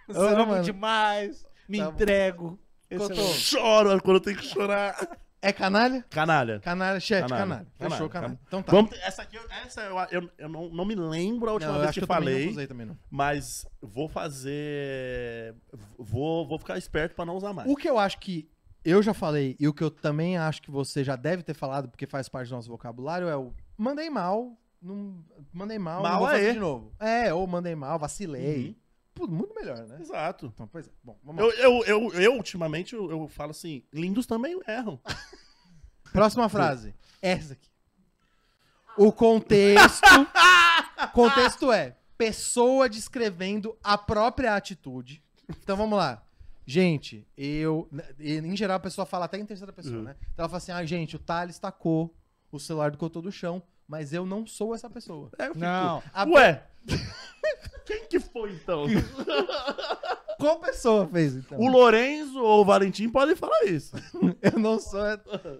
Eu 0.09 0.23
amo 0.29 0.43
humano. 0.45 0.65
demais. 0.65 1.47
Me 1.69 1.79
Tá 1.79 1.85
entrego. 1.89 2.59
É 2.91 2.97
o- 2.99 3.15
choro 3.35 4.03
quando 4.03 4.17
eu 4.17 4.21
tenho 4.21 4.37
que 4.37 4.45
chorar. 4.47 4.97
É 5.43 5.53
canalha? 5.55 6.05
Canalha. 6.11 6.61
Canalha, 6.61 7.01
chat, 7.01 7.23
Canalha. 7.23 7.41
canalha. 7.43 7.67
Fechou, 7.79 8.09
canalha. 8.11 8.11
canalha. 8.11 8.41
Então 8.47 8.63
tá. 8.63 8.73
Vamos, 8.73 8.93
essa 9.01 9.23
aqui, 9.23 9.37
eu- 9.37 9.47
essa 9.65 9.81
eu, 9.83 9.97
eu, 10.23 10.31
eu 10.37 10.49
não, 10.51 10.69
não 10.69 10.85
me 10.85 10.95
lembro 10.95 11.49
a 11.49 11.53
última 11.55 11.73
Não, 11.73 11.79
eu 11.79 11.83
vez 11.85 11.95
que, 11.95 12.01
eu 12.03 12.07
também 12.07 12.19
falei, 12.25 12.45
não 12.45 12.53
usei 12.53 12.67
também, 12.67 12.87
não. 12.87 12.99
mas 13.11 13.65
vou 13.81 14.07
fazer. 14.09 15.55
Vou, 15.99 16.47
vou 16.47 16.59
ficar 16.59 16.77
esperto 16.77 17.15
pra 17.15 17.25
não 17.25 17.37
usar 17.37 17.53
mais. 17.53 17.71
O 17.71 17.77
que 17.77 17.89
eu 17.89 17.99
acho 17.99 18.19
que 18.19 18.51
eu 18.85 19.03
já 19.03 19.15
falei 19.15 19.57
e 19.59 19.67
o 19.69 19.73
que 19.73 19.83
eu 19.85 19.91
também 19.91 20.37
acho 20.37 20.61
que 20.61 20.71
você 20.71 21.03
já 21.05 21.17
deve 21.17 21.43
ter 21.43 21.55
falado, 21.55 21.89
porque 21.89 22.07
faz 22.07 22.29
parte 22.29 22.49
do 22.49 22.57
nosso 22.57 22.69
vocabulário, 22.69 23.29
é 23.29 23.37
o 23.37 23.53
mandei 23.79 24.11
mal, 24.11 24.59
não, 24.83 25.25
mandei 25.53 25.79
mal, 25.79 26.03
Mal 26.03 26.13
não 26.13 26.19
vou 26.21 26.29
fazer 26.29 26.47
aí. 26.49 26.53
de 26.55 26.59
novo. 26.59 26.93
É, 26.99 27.33
ou 27.35 27.47
mandei 27.47 27.75
mal, 27.75 27.99
vacilei. 27.99 28.77
Uhum. 29.19 29.27
Muito 29.29 29.55
melhor, 29.55 29.79
né? 29.87 29.99
Exato. 30.01 30.47
Então, 30.55 30.67
pois 30.67 30.87
é. 30.87 30.91
Bom, 31.05 31.19
vamos. 31.23 31.43
Eu, 31.43 31.51
eu, 31.53 31.85
eu, 31.85 32.13
eu, 32.21 32.33
ultimamente, 32.37 32.95
eu, 32.95 33.11
eu 33.11 33.29
falo 33.29 33.51
assim, 33.51 33.83
lindos 33.93 34.27
também 34.27 34.59
erram. 34.67 34.99
Próxima 36.13 36.49
frase. 36.49 36.95
Essa 37.21 37.53
aqui. 37.53 37.69
O 38.97 39.13
contexto. 39.13 40.01
contexto 41.13 41.71
é 41.73 41.97
pessoa 42.17 42.89
descrevendo 42.89 43.77
a 43.83 43.97
própria 43.99 44.55
atitude. 44.55 45.23
Então 45.49 45.77
vamos 45.77 45.99
lá. 45.99 46.23
gente, 46.67 47.27
eu. 47.37 47.89
Em 48.19 48.57
geral 48.57 48.77
a 48.77 48.81
pessoa 48.81 49.05
fala 49.07 49.25
até 49.27 49.39
em 49.39 49.45
terceira 49.47 49.73
pessoa, 49.73 49.97
Uhum. 49.99 50.03
né? 50.03 50.17
Então 50.33 50.45
ela 50.45 50.49
fala 50.49 50.59
assim: 50.59 50.73
ah, 50.73 50.85
gente, 50.85 51.17
o 51.17 51.19
Thales 51.19 51.59
tacou 51.59 52.15
o 52.51 52.59
celular 52.59 52.91
do 52.91 52.99
cotô 52.99 53.21
do 53.21 53.31
chão, 53.33 53.63
mas 53.91 54.13
eu 54.13 54.25
não 54.25 54.47
sou 54.47 54.73
essa 54.73 54.89
pessoa. 54.89 55.31
É, 55.37 55.45
eu 55.49 55.49
fico, 55.49 55.59
Não. 55.59 56.01
A- 56.15 56.25
Ué, 56.29 56.63
quem 57.85 58.07
que 58.07 58.21
foi 58.21 58.53
então? 58.53 58.87
Qual 60.39 60.59
pessoa 60.59 61.07
fez 61.07 61.35
então? 61.37 61.59
o 61.59 61.69
Lorenzo 61.69 62.41
ou 62.43 62.63
o 62.63 62.65
Valentim 62.65 63.11
podem 63.11 63.37
falar 63.37 63.65
isso. 63.67 63.95
Eu 64.41 64.59
não 64.59 64.79
sou. 64.81 65.03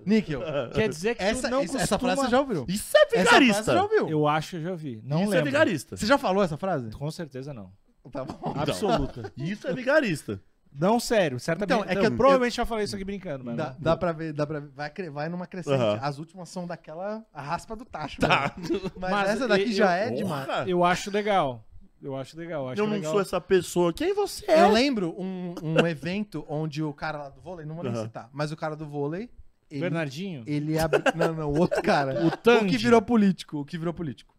Níquel. 0.07 0.41
Quer 0.73 0.89
dizer 0.89 1.17
que 1.17 1.23
Essa, 1.23 1.49
tu 1.49 1.51
não 1.51 1.61
essa, 1.63 1.77
essa 1.77 1.99
costuma... 1.99 2.13
frase 2.15 2.23
você 2.23 2.31
já 2.31 2.41
ouviu. 2.41 2.65
Isso 2.67 2.97
é 2.97 3.01
Essa 3.01 3.09
frase 3.11 3.25
vigarista. 3.25 3.63
você 3.65 3.73
já 3.73 3.83
ouviu. 3.83 4.09
Eu 4.09 4.27
acho 4.27 4.51
que 4.51 4.57
eu 4.57 4.63
já 4.63 4.71
ouvi. 4.71 5.01
Não 5.05 5.19
isso 5.25 5.33
é 5.33 5.37
lembro. 5.37 5.45
vigarista. 5.51 5.97
Você 5.99 6.07
já 6.07 6.17
falou 6.17 6.43
essa 6.43 6.57
frase? 6.57 6.91
Com 6.93 7.11
certeza 7.11 7.53
não. 7.53 7.71
Tá 8.11 8.25
bom. 8.25 8.55
Absoluta. 8.57 9.31
Isso 9.37 9.69
é 9.69 9.75
vigarista. 9.75 10.41
Não, 10.73 11.01
sério. 11.01 11.39
Certamente. 11.41 11.77
Então, 11.81 11.91
é 11.91 11.95
que 11.95 12.07
eu, 12.07 12.11
eu- 12.11 12.17
provavelmente 12.17 12.57
já 12.57 12.65
falei 12.65 12.85
isso 12.85 12.95
aqui 12.95 13.05
brincando, 13.05 13.45
mas 13.45 13.57
Dá, 13.57 13.75
dá 13.79 13.97
pra 13.97 14.13
ver, 14.13 14.33
dá 14.33 14.47
pra 14.47 14.61
ver. 14.61 14.69
Vai, 14.71 14.91
cre- 14.91 15.11
vai 15.11 15.29
numa 15.29 15.47
crescente. 15.47 15.75
Aham. 15.81 15.99
As 16.01 16.19
últimas 16.19 16.49
são 16.49 16.67
daquela 16.67 17.25
a 17.35 17.43
raspa 17.43 17.75
do 17.75 17.85
tacho. 17.85 18.21
Tá. 18.21 18.55
velho. 18.57 18.81
Mas, 18.99 19.11
Mas 19.11 19.31
essa 19.31 19.49
daqui 19.49 19.65
eu- 19.71 19.73
já 19.73 19.99
eu- 19.99 20.09
é 20.09 20.11
demais. 20.11 20.47
Porra. 20.47 20.65
Eu 20.69 20.85
acho 20.85 21.11
legal. 21.11 21.65
Eu 22.03 22.17
acho 22.17 22.37
legal. 22.39 22.69
acho 22.69 22.81
Eu 22.81 22.87
não 22.87 22.95
legal. 22.95 23.13
sou 23.13 23.21
essa 23.21 23.41
pessoa. 23.41 23.93
Quem 23.93 24.15
você 24.15 24.51
é? 24.51 24.63
Eu 24.63 24.71
lembro 24.71 25.15
um, 25.19 25.55
um 25.63 25.75
evento 25.87 26.47
onde 26.49 26.83
o 26.83 26.93
cara 26.95 27.19
lá 27.19 27.29
do 27.29 27.41
vôlei, 27.41 27.67
não 27.67 27.75
vou 27.75 27.85
nem 27.85 27.93
Aham. 27.93 28.03
citar, 28.05 28.31
mas 28.33 28.51
o 28.53 28.57
cara 28.57 28.75
do 28.77 28.87
vôlei. 28.87 29.29
Ele, 29.71 29.81
Bernardinho? 29.83 30.43
ele 30.47 30.79
abriu. 30.79 31.03
Não, 31.15 31.33
não, 31.35 31.51
o 31.53 31.59
outro 31.59 31.81
cara. 31.83 32.23
O 32.27 32.31
Tandy. 32.37 32.71
que 32.71 32.77
virou 32.79 33.01
político. 33.03 33.59
O 33.61 33.65
que 33.65 33.77
virou 33.79 33.93
político. 33.95 34.35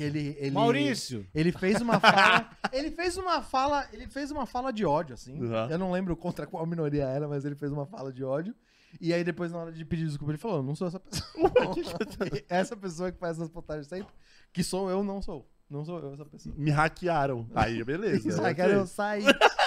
Que 0.00 0.04
ele, 0.04 0.34
ele, 0.40 0.50
Maurício. 0.52 1.26
Ele 1.34 1.52
fez 1.52 1.78
uma 1.82 2.00
fala. 2.00 2.48
ele 2.72 2.90
fez 2.90 3.18
uma 3.18 3.42
fala. 3.42 3.86
Ele 3.92 4.06
fez 4.06 4.30
uma 4.30 4.46
fala 4.46 4.72
de 4.72 4.86
ódio, 4.86 5.12
assim. 5.12 5.38
Uhum. 5.38 5.68
Eu 5.68 5.78
não 5.78 5.92
lembro 5.92 6.16
contra 6.16 6.46
qual 6.46 6.64
minoria 6.64 7.04
era, 7.04 7.28
mas 7.28 7.44
ele 7.44 7.54
fez 7.54 7.70
uma 7.70 7.84
fala 7.84 8.10
de 8.10 8.24
ódio. 8.24 8.54
E 8.98 9.12
aí, 9.12 9.22
depois, 9.22 9.52
na 9.52 9.58
hora 9.58 9.70
de 9.70 9.84
pedir 9.84 10.06
desculpa, 10.06 10.32
ele 10.32 10.38
falou: 10.38 10.56
Eu 10.56 10.62
não 10.62 10.74
sou 10.74 10.88
essa 10.88 10.98
pessoa. 10.98 11.52
essa 12.48 12.74
pessoa 12.74 13.12
que 13.12 13.18
faz 13.18 13.36
essas 13.36 13.50
postagens 13.50 13.88
sempre, 13.88 14.10
que 14.54 14.64
sou 14.64 14.88
eu, 14.88 15.04
não 15.04 15.20
sou. 15.20 15.46
Não 15.68 15.84
sou 15.84 16.00
eu 16.00 16.14
essa 16.14 16.24
pessoa. 16.24 16.54
Me 16.56 16.70
hackearam. 16.70 17.46
Aí, 17.54 17.84
beleza. 17.84 18.26
Ok. 18.40 18.54
quero 18.54 18.72
eu 18.72 18.86
sair. 18.86 19.26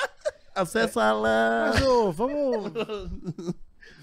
Acessa 0.56 1.14
lá. 1.14 1.74
Mas, 1.76 1.82
ô, 1.84 2.12
vamos, 2.12 2.74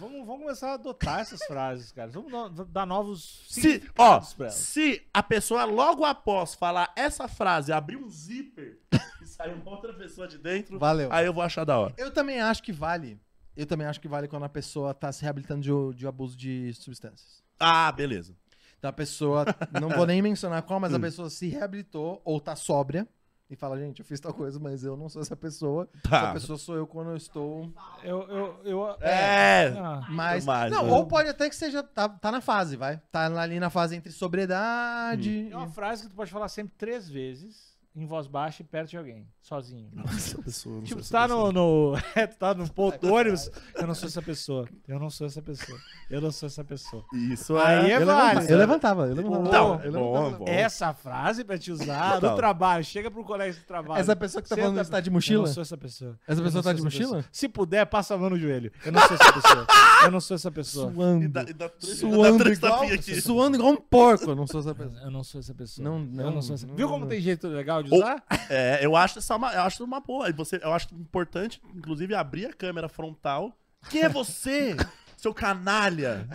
vamos. 0.00 0.26
Vamos 0.26 0.42
começar 0.42 0.70
a 0.70 0.74
adotar 0.74 1.20
essas 1.20 1.42
frases, 1.44 1.92
cara. 1.92 2.10
Vamos 2.10 2.66
dar- 2.68 2.86
novos 2.86 3.44
Se, 3.48 3.82
ó, 3.98 4.20
pra 4.20 4.46
elas. 4.46 4.54
se 4.54 5.06
a 5.14 5.22
pessoa 5.22 5.64
logo 5.64 6.04
após 6.04 6.54
falar 6.54 6.92
essa 6.96 7.28
frase, 7.28 7.72
abrir 7.72 7.96
um 7.96 8.08
zíper 8.08 8.80
e 9.22 9.26
sair 9.26 9.52
uma 9.54 9.70
outra 9.70 9.92
pessoa 9.92 10.26
de 10.26 10.38
dentro, 10.38 10.78
Valeu. 10.78 11.12
aí 11.12 11.26
eu 11.26 11.32
vou 11.32 11.42
achar 11.42 11.64
da 11.64 11.78
hora. 11.78 11.94
Eu 11.96 12.10
também 12.10 12.40
acho 12.40 12.62
que 12.62 12.72
vale. 12.72 13.20
Eu 13.56 13.66
também 13.66 13.86
acho 13.86 14.00
que 14.00 14.08
vale 14.08 14.26
quando 14.28 14.44
a 14.44 14.48
pessoa 14.48 14.94
tá 14.94 15.12
se 15.12 15.22
reabilitando 15.22 15.60
de, 15.92 15.98
de 15.98 16.06
abuso 16.06 16.36
de 16.36 16.72
substâncias. 16.74 17.42
Ah, 17.58 17.92
beleza. 17.92 18.34
Então 18.78 18.88
a 18.88 18.92
pessoa, 18.92 19.44
não 19.80 19.90
vou 19.90 20.06
nem 20.06 20.22
mencionar 20.22 20.62
qual, 20.62 20.80
mas 20.80 20.94
a 20.94 20.96
Hum. 20.96 21.00
pessoa 21.02 21.28
se 21.28 21.48
reabilitou 21.48 22.22
ou 22.24 22.40
tá 22.40 22.56
sóbria 22.56 23.06
e 23.50 23.56
fala, 23.56 23.76
gente, 23.76 23.98
eu 23.98 24.04
fiz 24.06 24.20
tal 24.20 24.32
coisa, 24.32 24.60
mas 24.60 24.84
eu 24.84 24.96
não 24.96 25.08
sou 25.08 25.20
essa 25.20 25.34
pessoa. 25.34 25.88
Tá. 26.08 26.18
Essa 26.18 26.32
pessoa 26.34 26.56
sou 26.56 26.76
eu 26.76 26.86
quando 26.86 27.10
eu 27.10 27.16
estou. 27.16 27.68
Eu, 28.04 28.22
eu, 28.28 28.60
eu, 28.64 28.96
É. 29.00 29.74
Ah, 29.76 30.06
Mas. 30.08 30.46
mais, 30.46 30.70
não, 30.70 30.84
né? 30.84 30.92
ou 30.92 31.04
pode 31.06 31.28
até 31.28 31.48
que 31.48 31.56
seja. 31.56 31.82
Tá, 31.82 32.08
tá 32.08 32.30
na 32.30 32.40
fase, 32.40 32.76
vai. 32.76 33.00
Tá 33.10 33.26
ali 33.26 33.58
na 33.58 33.68
fase 33.68 33.96
entre 33.96 34.12
sobriedade. 34.12 35.50
é 35.50 35.56
uma 35.56 35.68
frase 35.68 36.04
que 36.04 36.10
tu 36.10 36.14
pode 36.14 36.30
falar 36.30 36.46
sempre 36.48 36.74
três 36.78 37.08
vezes, 37.10 37.76
em 37.94 38.06
voz 38.06 38.26
baixa 38.28 38.62
e 38.62 38.64
perto 38.64 38.90
de 38.90 38.96
alguém, 38.96 39.26
sozinho. 39.42 39.90
Essa 40.14 40.40
pessoa, 40.40 40.76
não 40.76 40.82
Tipo, 40.84 41.02
sou 41.02 41.08
tu 41.08 41.12
tá 41.12 41.24
essa 41.24 41.34
no, 41.34 41.52
no, 41.52 41.98
é, 42.14 42.26
tu 42.26 42.36
tá 42.38 42.54
no 42.54 42.70
ponto 42.72 42.98
do 43.00 43.08
É 43.08 43.12
ônibus, 43.12 43.50
eu 43.74 43.86
não 43.86 43.94
sou 43.94 44.06
essa 44.06 44.22
pessoa, 44.22 44.68
eu 44.86 44.98
não 45.00 45.10
sou 45.10 45.26
essa 45.26 45.42
pessoa, 45.42 45.78
eu 46.08 46.20
não 46.20 46.30
sou 46.30 46.46
essa 46.46 46.62
pessoa. 46.64 47.04
Isso 47.12 47.56
Aí 47.58 47.90
é. 47.90 47.94
é 47.94 48.02
eu, 48.02 48.06
válido. 48.06 48.06
levantava, 48.06 48.52
eu 48.52 48.58
levantava, 48.58 49.06
eu 49.08 49.14
levantava. 49.14 49.48
Então, 49.48 49.80
eu 49.84 49.92
bom, 49.92 50.12
levantava. 50.12 50.38
bom. 50.38 50.44
Essa 50.48 50.94
frase 50.94 51.42
pra 51.44 51.58
te 51.58 51.72
usar 51.72 52.14
Total. 52.14 52.30
no 52.30 52.36
trabalho, 52.36 52.84
chega 52.84 53.10
pro 53.10 53.24
colégio 53.24 53.60
de 53.60 53.66
trabalho. 53.66 54.00
Essa 54.00 54.14
pessoa 54.14 54.40
que 54.40 54.48
tá 54.48 54.54
Senta- 54.54 54.66
falando 54.68 54.80
isso 54.82 54.90
tá 54.90 55.00
de 55.00 55.08
Eu 55.08 55.12
mochila? 55.12 55.46
não 55.46 55.52
sou 55.52 55.62
essa 55.62 55.76
pessoa. 55.76 56.18
Essa 56.28 56.40
Eu 56.40 56.44
pessoa 56.44 56.58
não 56.58 56.70
tá 56.70 56.72
de 56.72 56.82
mochila? 56.82 57.16
pessoa. 57.16 57.24
Se 57.32 57.48
puder, 57.48 57.84
passa 57.86 58.14
a 58.14 58.18
mão 58.18 58.30
no 58.30 58.38
joelho. 58.38 58.70
Eu 58.84 58.92
não 58.92 59.00
sou 59.00 59.16
essa 59.16 59.32
pessoa. 59.32 59.66
Eu 60.04 60.10
não 60.12 60.20
sou 60.20 60.34
essa 60.36 60.50
pessoa. 60.52 60.92
Suando. 60.92 61.24
E 61.24 61.28
dá, 61.28 61.42
e 61.42 61.52
dá 61.52 61.68
três, 61.68 62.00
dá 62.00 62.08
Suando 62.08 62.52
igual, 62.52 63.20
suando 63.20 63.66
um 63.66 63.76
porco. 63.76 64.30
Eu 64.30 64.36
não 64.36 64.46
sou 64.46 64.60
essa 64.60 64.74
pessoa. 64.74 65.02
Eu 65.02 65.10
não 65.10 65.24
sou 65.24 65.40
essa 65.40 65.54
pessoa. 65.54 65.84
Não, 65.84 65.96
eu 65.98 66.04
não, 66.26 66.30
não 66.34 66.42
sou 66.42 66.54
essa 66.54 66.66
não, 66.66 66.74
Viu 66.76 66.86
não, 66.86 66.92
como 66.92 67.04
não. 67.04 67.10
tem 67.10 67.20
jeito 67.20 67.48
legal 67.48 67.79
de 67.82 67.92
Ou- 67.92 67.98
usar? 68.00 68.22
É, 68.48 68.84
eu 68.84 68.94
acho 68.96 69.18
essa 69.18 69.36
uma, 69.36 69.52
eu 69.52 69.62
acho 69.62 69.84
uma 69.84 70.00
boa. 70.00 70.28
E 70.28 70.32
Você, 70.32 70.60
eu 70.62 70.72
acho 70.72 70.88
importante, 70.94 71.60
inclusive, 71.74 72.14
abrir 72.14 72.46
a 72.46 72.52
câmera 72.52 72.88
frontal. 72.88 73.52
Quem 73.88 74.02
é 74.02 74.08
você, 74.08 74.76
seu 75.16 75.32
canalha? 75.34 76.28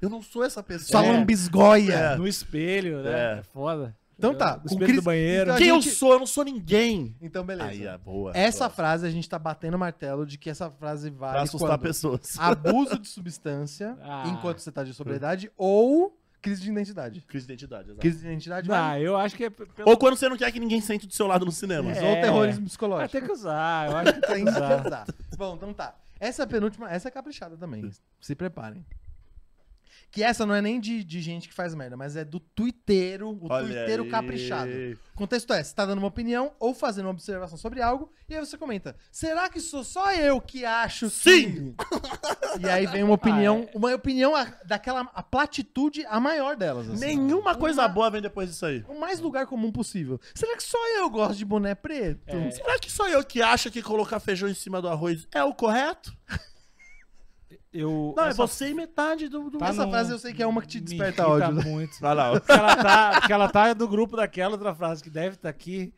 Eu 0.00 0.08
não 0.08 0.22
sou 0.22 0.42
essa 0.44 0.62
pessoa. 0.62 1.02
Sua 1.02 1.04
É. 1.08 1.12
lambisgoia. 1.12 1.92
É. 1.94 2.16
No 2.16 2.26
espelho, 2.26 3.02
né? 3.02 3.10
É. 3.36 3.38
É 3.38 3.42
foda. 3.42 3.96
Então 4.18 4.34
tá, 4.34 4.56
No 4.56 4.62
o 4.64 4.66
espelho 4.66 4.84
Cris- 4.84 4.96
do 4.96 5.02
banheiro. 5.02 5.44
então 5.50 5.56
Quem 5.56 5.68
eu 5.68 5.80
gente- 5.80 5.94
sou? 5.94 6.12
Eu 6.12 6.18
não 6.18 6.26
sou 6.26 6.44
ninguém. 6.44 7.16
Então, 7.22 7.42
beleza. 7.42 7.70
Aí 7.70 7.86
é 7.86 7.96
boa. 7.96 8.32
Essa 8.34 8.64
boa. 8.64 8.70
frase 8.70 9.06
a 9.06 9.10
gente 9.10 9.26
tá 9.26 9.38
batendo 9.38 9.76
o 9.76 9.78
martelo 9.78 10.26
de 10.26 10.36
que 10.36 10.50
essa 10.50 10.70
frase 10.70 11.08
vale 11.08 11.32
Pra 11.32 11.42
assustar 11.42 11.70
quando 11.70 11.80
pessoas. 11.80 12.38
abuso 12.38 12.98
de 12.98 13.08
substância 13.08 13.96
Ah. 14.02 14.24
enquanto 14.26 14.58
você 14.58 14.70
tá 14.70 14.84
de 14.84 14.92
sobriedade 14.92 15.50
ou 15.56 16.14
crise 16.40 16.60
de 16.62 16.70
identidade. 16.70 17.20
Crise 17.22 17.46
de 17.46 17.52
identidade, 17.52 17.84
exato. 17.88 18.00
Crise 18.00 18.18
de 18.20 18.26
identidade. 18.26 18.68
Não, 18.68 18.98
eu 18.98 19.16
acho 19.16 19.36
que 19.36 19.44
é. 19.44 19.50
pelo- 19.50 19.68
Ou 19.84 19.96
quando 19.96 20.16
você 20.16 20.28
não 20.28 20.36
quer 20.36 20.50
que 20.52 20.60
ninguém 20.60 20.80
sente 20.80 21.06
do 21.06 21.14
seu 21.14 21.26
lado 21.26 21.44
no 21.44 21.52
cinema. 21.52 21.92
É. 21.92 22.02
Ou 22.02 22.20
terrorismo 22.20 22.60
Vai 22.60 22.66
psicológico. 22.68 23.12
ter 23.12 23.24
que 23.26 23.32
usar, 23.32 23.90
eu 23.90 23.96
acho 23.98 24.12
que 24.14 24.20
tem 24.26 24.44
que 24.44 24.50
usar. 24.50 25.06
Bom, 25.36 25.54
então 25.56 25.72
tá. 25.72 25.94
Essa 26.18 26.46
penúltima, 26.46 26.90
essa 26.90 27.08
é 27.08 27.10
caprichada 27.10 27.56
também. 27.56 27.90
Se 28.20 28.34
preparem. 28.34 28.84
Que 30.12 30.24
essa 30.24 30.44
não 30.44 30.54
é 30.54 30.60
nem 30.60 30.80
de, 30.80 31.04
de 31.04 31.20
gente 31.20 31.48
que 31.48 31.54
faz 31.54 31.72
merda, 31.72 31.96
mas 31.96 32.16
é 32.16 32.24
do 32.24 32.40
tuiteiro, 32.40 33.28
o 33.30 33.46
Olha 33.48 33.64
tuiteiro 33.66 34.02
aí. 34.02 34.10
caprichado. 34.10 34.70
O 35.14 35.16
contexto 35.16 35.52
é, 35.52 35.62
você 35.62 35.72
tá 35.72 35.86
dando 35.86 35.98
uma 35.98 36.08
opinião 36.08 36.52
ou 36.58 36.74
fazendo 36.74 37.04
uma 37.04 37.12
observação 37.12 37.56
sobre 37.56 37.80
algo, 37.80 38.10
e 38.28 38.34
aí 38.34 38.40
você 38.44 38.58
comenta, 38.58 38.96
será 39.12 39.48
que 39.48 39.60
sou 39.60 39.84
só 39.84 40.12
eu 40.14 40.40
que 40.40 40.64
acho 40.64 41.08
Sim! 41.10 41.74
que... 41.74 42.60
E 42.60 42.68
aí 42.68 42.86
vem 42.86 43.04
uma 43.04 43.14
opinião, 43.20 43.66
Ah, 43.68 43.70
é. 43.72 43.78
uma 43.78 43.94
opinião 43.94 44.34
a- 44.34 44.52
daquela, 44.64 45.02
a 45.14 45.22
platitude 45.22 46.04
a 46.06 46.18
maior 46.18 46.56
delas. 46.56 46.88
assim. 46.90 46.98
Nenhuma 47.06 47.54
coisa 47.54 47.82
Uma- 47.82 47.88
boa 47.88 48.10
vem 48.10 48.20
depois 48.22 48.48
disso 48.48 48.66
aí. 48.66 48.84
O 48.88 48.98
mais 48.98 49.20
lugar 49.20 49.46
comum 49.46 49.70
possível. 49.70 50.18
Será 50.34 50.56
que 50.56 50.62
só 50.64 50.78
eu 50.96 51.08
gosto 51.08 51.36
de 51.36 51.44
boné 51.44 51.74
preto? 51.76 52.20
É. 52.34 52.50
Será 52.50 52.78
que 52.80 52.90
sou 52.90 53.06
eu 53.08 53.22
que 53.22 53.40
acha 53.42 53.70
que 53.70 53.80
colocar 53.82 54.18
feijão 54.18 54.48
em 54.48 54.54
cima 54.54 54.82
do 54.82 54.88
arroz 54.88 55.28
é 55.32 55.44
o 55.44 55.54
correto? 55.54 56.12
Eu, 57.72 58.14
Não, 58.16 58.24
é 58.24 58.28
essa 58.30 58.36
você 58.36 58.70
e 58.70 58.74
metade 58.74 59.28
do. 59.28 59.48
do... 59.48 59.58
tá 59.58 59.68
Essa 59.68 59.84
num- 59.84 59.90
frase 59.90 60.10
eu 60.10 60.18
sei 60.18 60.32
que 60.32 60.42
é 60.42 60.46
uma 60.46 60.60
que 60.60 60.66
te 60.66 60.80
desperta 60.80 61.26
ódio. 61.26 61.52
né? 61.52 61.64
muito. 61.64 62.04
Ah, 62.04 62.14
não. 62.16 62.32
Porque 62.32 62.52
ela 62.52 62.76
tá, 62.76 63.12
porque 63.20 63.32
ela 63.32 63.48
tá 63.48 63.72
do 63.74 63.86
grupo 63.86 64.16
daquela 64.16 64.52
outra 64.52 64.74
frase 64.74 65.02
que 65.02 65.10
deve 65.10 65.36
estar 65.36 65.48
aqui, 65.48 65.94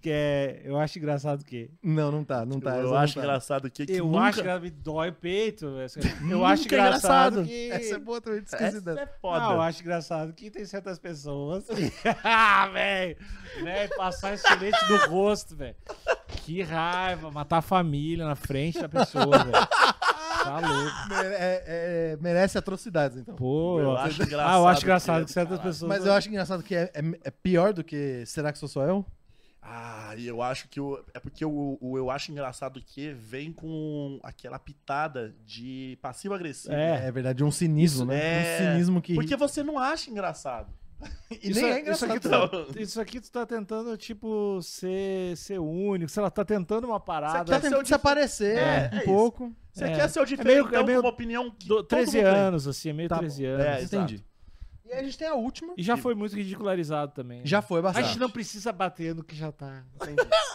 que 0.00 0.10
é. 0.10 0.62
Eu 0.64 0.78
acho 0.78 0.98
engraçado 0.98 1.44
que. 1.44 1.70
Não, 1.82 2.10
não 2.10 2.24
tá, 2.24 2.46
não 2.46 2.58
tá. 2.58 2.78
eu 2.78 2.88
não 2.88 2.96
acho 2.96 3.14
tá. 3.14 3.20
engraçado 3.20 3.70
que, 3.70 3.84
que 3.84 3.92
Eu 3.92 4.06
nunca... 4.06 4.20
acho 4.20 4.42
que 4.42 4.48
ela 4.48 4.60
me 4.60 4.70
dói 4.70 5.10
o 5.10 5.12
peito. 5.12 5.66
Eu 6.30 6.44
acho 6.44 6.62
é 6.62 6.66
engraçado, 6.66 7.40
engraçado. 7.40 7.44
que. 7.46 7.70
Essa 7.70 7.94
é 7.94 7.98
boa 7.98 8.20
também, 8.20 8.40
esqueci 8.40 8.64
Essa 8.64 8.90
é 8.90 9.06
foda. 9.20 9.40
Não, 9.40 9.52
eu 9.52 9.60
acho 9.60 9.80
engraçado 9.82 10.32
que 10.32 10.50
tem 10.50 10.64
certas 10.64 10.98
pessoas. 10.98 11.66
ah, 12.24 12.66
velho! 12.72 13.16
Né, 13.62 13.88
passar 13.88 14.34
estilete 14.34 14.78
no 14.88 14.96
rosto, 15.08 15.54
velho. 15.54 15.76
Que 16.28 16.62
raiva, 16.62 17.30
matar 17.30 17.58
a 17.58 17.62
família 17.62 18.24
na 18.24 18.34
frente 18.36 18.80
da 18.80 18.88
pessoa, 18.88 19.38
velho. 19.44 19.68
Tá 20.44 20.58
louco. 20.60 20.90
Mere- 21.08 21.34
é- 21.34 21.64
é- 21.66 22.18
merece 22.20 22.58
atrocidades, 22.58 23.18
então. 23.18 23.34
Pô, 23.36 23.80
Eu 23.80 23.96
acho 23.96 24.22
ah, 24.22 24.24
engraçado 24.24 24.58
eu 24.60 24.66
acho 24.68 24.82
engraçado 24.82 25.20
que- 25.20 25.26
que 25.26 25.32
certas 25.32 25.58
pessoas. 25.60 25.88
Mas 25.88 26.06
eu 26.06 26.12
acho 26.12 26.28
engraçado 26.28 26.62
que 26.62 26.74
é, 26.74 26.90
é- 26.94 27.18
é 27.24 27.30
pior 27.30 27.72
do 27.72 27.82
que 27.84 28.24
Será 28.26 28.52
que 28.52 28.58
sou 28.58 28.68
só 28.68 28.84
eu? 28.84 29.04
Ah, 29.62 30.14
e 30.16 30.26
eu 30.26 30.40
acho 30.40 30.68
que 30.68 30.80
o. 30.80 30.98
É 31.12 31.20
porque 31.20 31.44
o, 31.44 31.76
o 31.80 31.98
eu 31.98 32.10
acho 32.10 32.32
engraçado 32.32 32.80
que 32.80 33.12
vem 33.12 33.52
com 33.52 34.18
aquela 34.22 34.58
pitada 34.58 35.34
de 35.44 35.98
passivo-agressivo. 36.00 36.72
É. 36.74 37.06
É, 37.06 37.12
verdade, 37.12 37.44
um 37.44 37.50
cinismo, 37.50 38.06
né? 38.06 38.16
é- 38.18 38.40
Um 38.40 38.72
cinismo 38.72 39.02
que. 39.02 39.14
Porque 39.14 39.36
você 39.36 39.62
não 39.62 39.78
acha 39.78 40.10
engraçado. 40.10 40.72
E 41.30 41.50
Isso, 41.50 41.60
nem 41.60 41.70
é 41.70 41.80
isso, 41.92 42.04
engraçado. 42.04 42.10
aqui 42.10 42.20
tu, 42.20 42.28
tá- 42.28 42.80
isso 42.80 43.00
aqui 43.00 43.20
tu 43.20 43.30
tá 43.30 43.46
tentando, 43.46 43.96
tipo, 43.96 44.60
ser, 44.62 45.36
ser 45.36 45.58
único. 45.60 46.10
Sei 46.10 46.22
lá, 46.22 46.28
tá 46.30 46.44
tentando 46.44 46.86
uma 46.88 46.98
parada. 46.98 47.44
Tá 47.44 47.60
tentando 47.60 47.82
o 47.82 47.86
se 47.86 47.94
aparecer 47.94 48.58
É, 48.58 48.90
um 48.92 48.96
é 48.96 48.96
isso. 48.96 49.04
pouco. 49.06 49.56
Você 49.72 49.84
É. 49.84 49.94
quer 49.94 50.08
ser 50.08 50.18
o 50.18 50.22
É 50.22 50.26
meio- 50.26 50.36
diferentão 50.36 50.80
é 50.80 50.84
meio 50.84 51.00
uma 51.00 51.08
opinião 51.08 51.50
que 51.52 51.68
Do, 51.68 51.76
todo 51.76 51.86
13 51.86 52.16
mundo 52.18 52.26
tem. 52.26 52.34
anos, 52.34 52.66
assim, 52.68 52.90
é 52.90 52.92
meio 52.92 53.08
Tá 53.08 53.18
13 53.18 53.42
bom. 53.44 53.48
anos. 53.48 53.64
É, 53.64 53.82
Entendi. 53.82 54.24
E 54.84 54.92
aí 54.92 54.98
a 54.98 55.02
gente 55.04 55.16
tem 55.16 55.28
a 55.28 55.34
última. 55.34 55.72
E 55.76 55.82
já 55.84 55.96
foi 55.96 56.16
muito 56.16 56.34
ridicularizado 56.34 57.12
também. 57.12 57.42
Já 57.46 57.62
foi 57.62 57.78
A 57.78 57.82
bastante. 57.82 58.08
gente 58.08 58.18
não 58.18 58.28
precisa 58.28 58.72
bater 58.72 59.14
no 59.14 59.22
que 59.22 59.36
já 59.36 59.52
tá. 59.52 59.84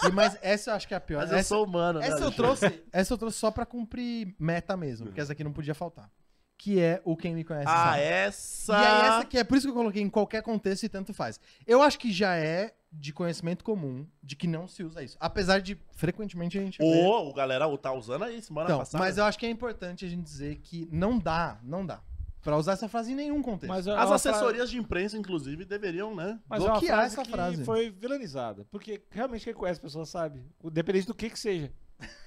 E, 0.05 0.11
mas 0.11 0.37
essa 0.41 0.71
eu 0.71 0.75
acho 0.75 0.85
que 0.85 0.93
é 0.93 0.97
a 0.97 0.99
pior. 0.99 1.21
Mas 1.21 1.31
eu 1.31 1.37
essa, 1.37 1.47
sou 1.55 1.63
humano, 1.65 1.99
né? 1.99 2.05
essa 2.07 2.17
eu 2.17 2.23
Alexandre? 2.25 2.35
trouxe, 2.35 2.83
essa 2.91 3.13
eu 3.13 3.17
trouxe 3.17 3.37
só 3.37 3.49
pra 3.49 3.65
cumprir 3.65 4.35
meta 4.37 4.75
mesmo, 4.75 5.07
porque 5.07 5.21
essa 5.21 5.31
aqui 5.31 5.41
não 5.41 5.53
podia 5.53 5.73
faltar. 5.73 6.09
Que 6.57 6.79
é 6.79 7.01
o 7.03 7.15
Quem 7.17 7.35
Me 7.35 7.43
Conhece 7.43 7.67
Ah, 7.67 7.91
Sabe. 7.91 8.01
essa. 8.01 8.73
E 8.73 8.75
aí 8.75 9.01
essa 9.07 9.19
aqui 9.19 9.37
é 9.37 9.43
por 9.43 9.57
isso 9.57 9.67
que 9.67 9.71
eu 9.71 9.75
coloquei 9.75 10.01
em 10.01 10.09
qualquer 10.09 10.41
contexto 10.41 10.83
e 10.83 10.89
tanto 10.89 11.13
faz. 11.13 11.39
Eu 11.67 11.81
acho 11.81 11.99
que 11.99 12.11
já 12.11 12.35
é 12.35 12.73
de 12.91 13.11
conhecimento 13.11 13.63
comum 13.63 14.07
de 14.23 14.35
que 14.37 14.47
não 14.47 14.67
se 14.67 14.81
usa 14.83 15.03
isso. 15.03 15.17
Apesar 15.19 15.59
de 15.59 15.77
frequentemente 15.91 16.57
a 16.57 16.61
gente 16.61 16.77
vê. 16.77 16.85
Ou 16.85 17.29
o 17.29 17.33
galera 17.33 17.65
tá 17.77 17.91
usando 17.91 18.23
aí 18.23 18.41
semana 18.41 18.67
Então, 18.67 18.79
passada. 18.79 19.03
mas 19.03 19.17
eu 19.17 19.25
acho 19.25 19.37
que 19.37 19.45
é 19.45 19.49
importante 19.49 20.05
a 20.05 20.07
gente 20.07 20.23
dizer 20.23 20.55
que 20.63 20.87
não 20.91 21.19
dá, 21.19 21.59
não 21.61 21.85
dá. 21.85 22.01
Pra 22.41 22.55
usar 22.57 22.73
essa 22.73 22.87
frase 22.87 23.11
em 23.11 23.15
nenhum 23.15 23.41
contexto. 23.41 23.67
Mas 23.73 23.87
é 23.87 23.91
As 23.97 24.11
assessorias 24.11 24.69
de 24.69 24.77
imprensa, 24.77 25.17
inclusive, 25.17 25.65
deveriam, 25.65 26.15
né? 26.15 26.39
Mas 26.47 26.61
é 26.61 26.65
uma 26.67 26.73
bloquear 26.73 26.97
frase 26.99 27.13
essa 27.15 27.23
que 27.25 27.31
frase. 27.31 27.65
foi 27.65 27.89
vilanizada. 27.89 28.65
Porque 28.71 29.03
realmente 29.09 29.43
quem 29.43 29.53
conhece 29.53 29.79
a 29.79 29.83
pessoa 29.83 30.05
sabe. 30.05 30.45
Independente 30.63 31.07
do 31.07 31.15
que 31.15 31.29
que 31.29 31.39
seja. 31.39 31.73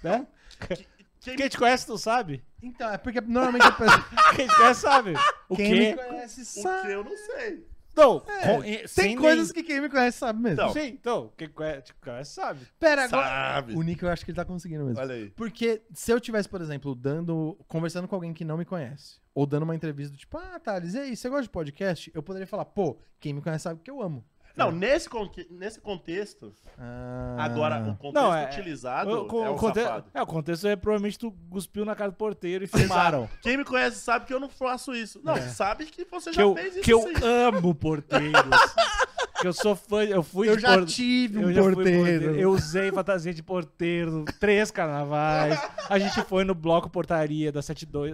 Né? 0.03 0.27
Quem 1.21 1.37
Quem 1.37 1.49
te 1.49 1.59
conhece 1.59 1.89
não 1.89 1.99
sabe. 1.99 2.43
Então, 2.63 2.91
é 2.93 2.99
porque 2.99 3.21
normalmente 3.21 3.67
a 3.67 3.73
pessoa. 3.73 4.05
Quem 4.37 4.47
te 4.47 4.57
conhece 4.57 4.81
sabe. 4.81 5.15
O 5.49 5.57
quem 5.57 5.73
quê? 5.73 5.81
me 5.97 5.97
conhece 5.97 6.41
O 6.43 6.45
sabe. 6.45 6.87
que 6.87 6.93
eu 6.93 7.05
não 7.05 7.17
sei. 7.17 7.67
Não, 7.97 8.23
É, 8.29 8.47
com- 8.57 8.65
e- 8.65 8.77
Tem 8.79 8.87
sem 8.87 9.17
coisas 9.17 9.53
nem- 9.53 9.55
que 9.55 9.63
quem 9.73 9.81
me 9.81 9.89
conhece 9.89 10.19
sabe 10.19 10.41
mesmo. 10.41 10.55
Então. 10.63 10.73
Sim, 10.73 10.87
então, 10.87 11.33
quem 11.37 11.49
conhece, 11.49 11.83
te 11.87 11.95
conhece 11.95 12.33
sabe. 12.33 12.61
Pera, 12.79 13.05
agora. 13.05 13.27
Sabe. 13.27 13.75
O 13.75 13.83
Nick 13.83 14.01
eu 14.05 14.09
acho 14.09 14.25
que 14.25 14.31
ele 14.31 14.37
tá 14.37 14.45
conseguindo 14.45 14.85
mesmo. 14.85 15.01
Olha 15.01 15.15
aí. 15.17 15.31
Porque 15.31 15.83
se 15.93 16.13
eu 16.13 16.21
tivesse, 16.21 16.49
por 16.49 16.61
exemplo, 16.61 16.95
dando. 16.95 17.59
conversando 17.67 18.07
com 18.07 18.15
alguém 18.15 18.33
que 18.33 18.45
não 18.45 18.57
me 18.57 18.65
conhece, 18.65 19.17
ou 19.35 19.45
dando 19.47 19.65
uma 19.65 19.75
entrevista 19.75 20.13
do 20.13 20.19
tipo, 20.19 20.39
ah, 20.39 20.61
Thales, 20.61 20.95
e 20.95 20.99
aí, 21.01 21.17
você 21.17 21.29
gosta 21.29 21.43
de 21.43 21.51
podcast? 21.51 22.09
Eu 22.15 22.23
poderia 22.23 22.47
falar, 22.47 22.67
pô, 22.67 22.99
quem 23.19 23.33
me 23.33 23.43
conhece 23.43 23.65
sabe 23.65 23.81
que 23.83 23.91
eu 23.91 24.01
amo. 24.01 24.25
Não, 24.59 24.71
nesse, 24.73 25.09
conque- 25.09 25.47
nesse 25.51 25.81
contexto, 25.81 26.53
Ah. 26.77 27.37
agora, 27.39 27.79
o 27.81 27.95
contexto 27.97 28.15
Não, 28.15 28.35
é- 28.35 28.47
utilizado 28.47 29.23
O- 29.23 29.27
com- 29.27 29.45
é 29.47 29.51
o 29.51 29.55
o 29.55 29.57
conte- 29.57 29.81
safado. 29.83 30.05
É, 30.13 30.21
o 30.23 30.27
contexto 30.27 30.67
é 30.67 30.75
provavelmente 30.77 31.19
tu 31.19 31.33
cuspiu 31.49 31.85
na 31.85 31.95
cara 31.95 32.11
do 32.11 32.17
porteiro 32.17 32.65
e 32.65 32.67
filmaram. 32.67 33.29
Quem 33.41 33.57
me 33.57 33.65
conhece 33.65 34.01
sabe 34.01 34.27
que 34.27 34.35
eu 34.35 34.41
não 34.41 34.49
faço 34.49 34.95
isso. 34.95 35.21
Não, 35.25 35.37
sabe 35.37 35.87
que 35.87 36.05
você 36.05 36.31
que 36.31 36.37
já 36.37 36.43
eu, 36.43 36.55
fez 36.55 36.75
isso 36.75 36.85
que 36.85 36.93
eu 36.93 37.01
sim. 37.03 37.15
amo 37.23 37.75
porteiros. 37.75 38.33
que 39.41 39.47
eu 39.47 39.53
sou 39.53 39.77
fã, 39.77 40.03
eu 40.03 40.23
fui 40.23 40.49
Eu 40.49 40.57
de 40.57 40.63
já 40.63 40.75
por- 40.77 40.85
tive 40.87 41.39
um 41.45 41.51
eu 41.51 41.63
fui 41.65 41.75
porteiro. 41.75 42.35
Eu 42.35 42.51
usei 42.51 42.91
fantasia 42.91 43.33
de 43.33 43.43
porteiro, 43.43 44.25
três 44.41 44.71
carnavais. 44.73 45.61
A 45.89 45.97
gente 45.99 46.21
foi 46.25 46.43
no 46.43 46.57
bloco 46.57 46.91
portaria 46.91 47.53
da 47.53 47.63
72. 47.63 48.13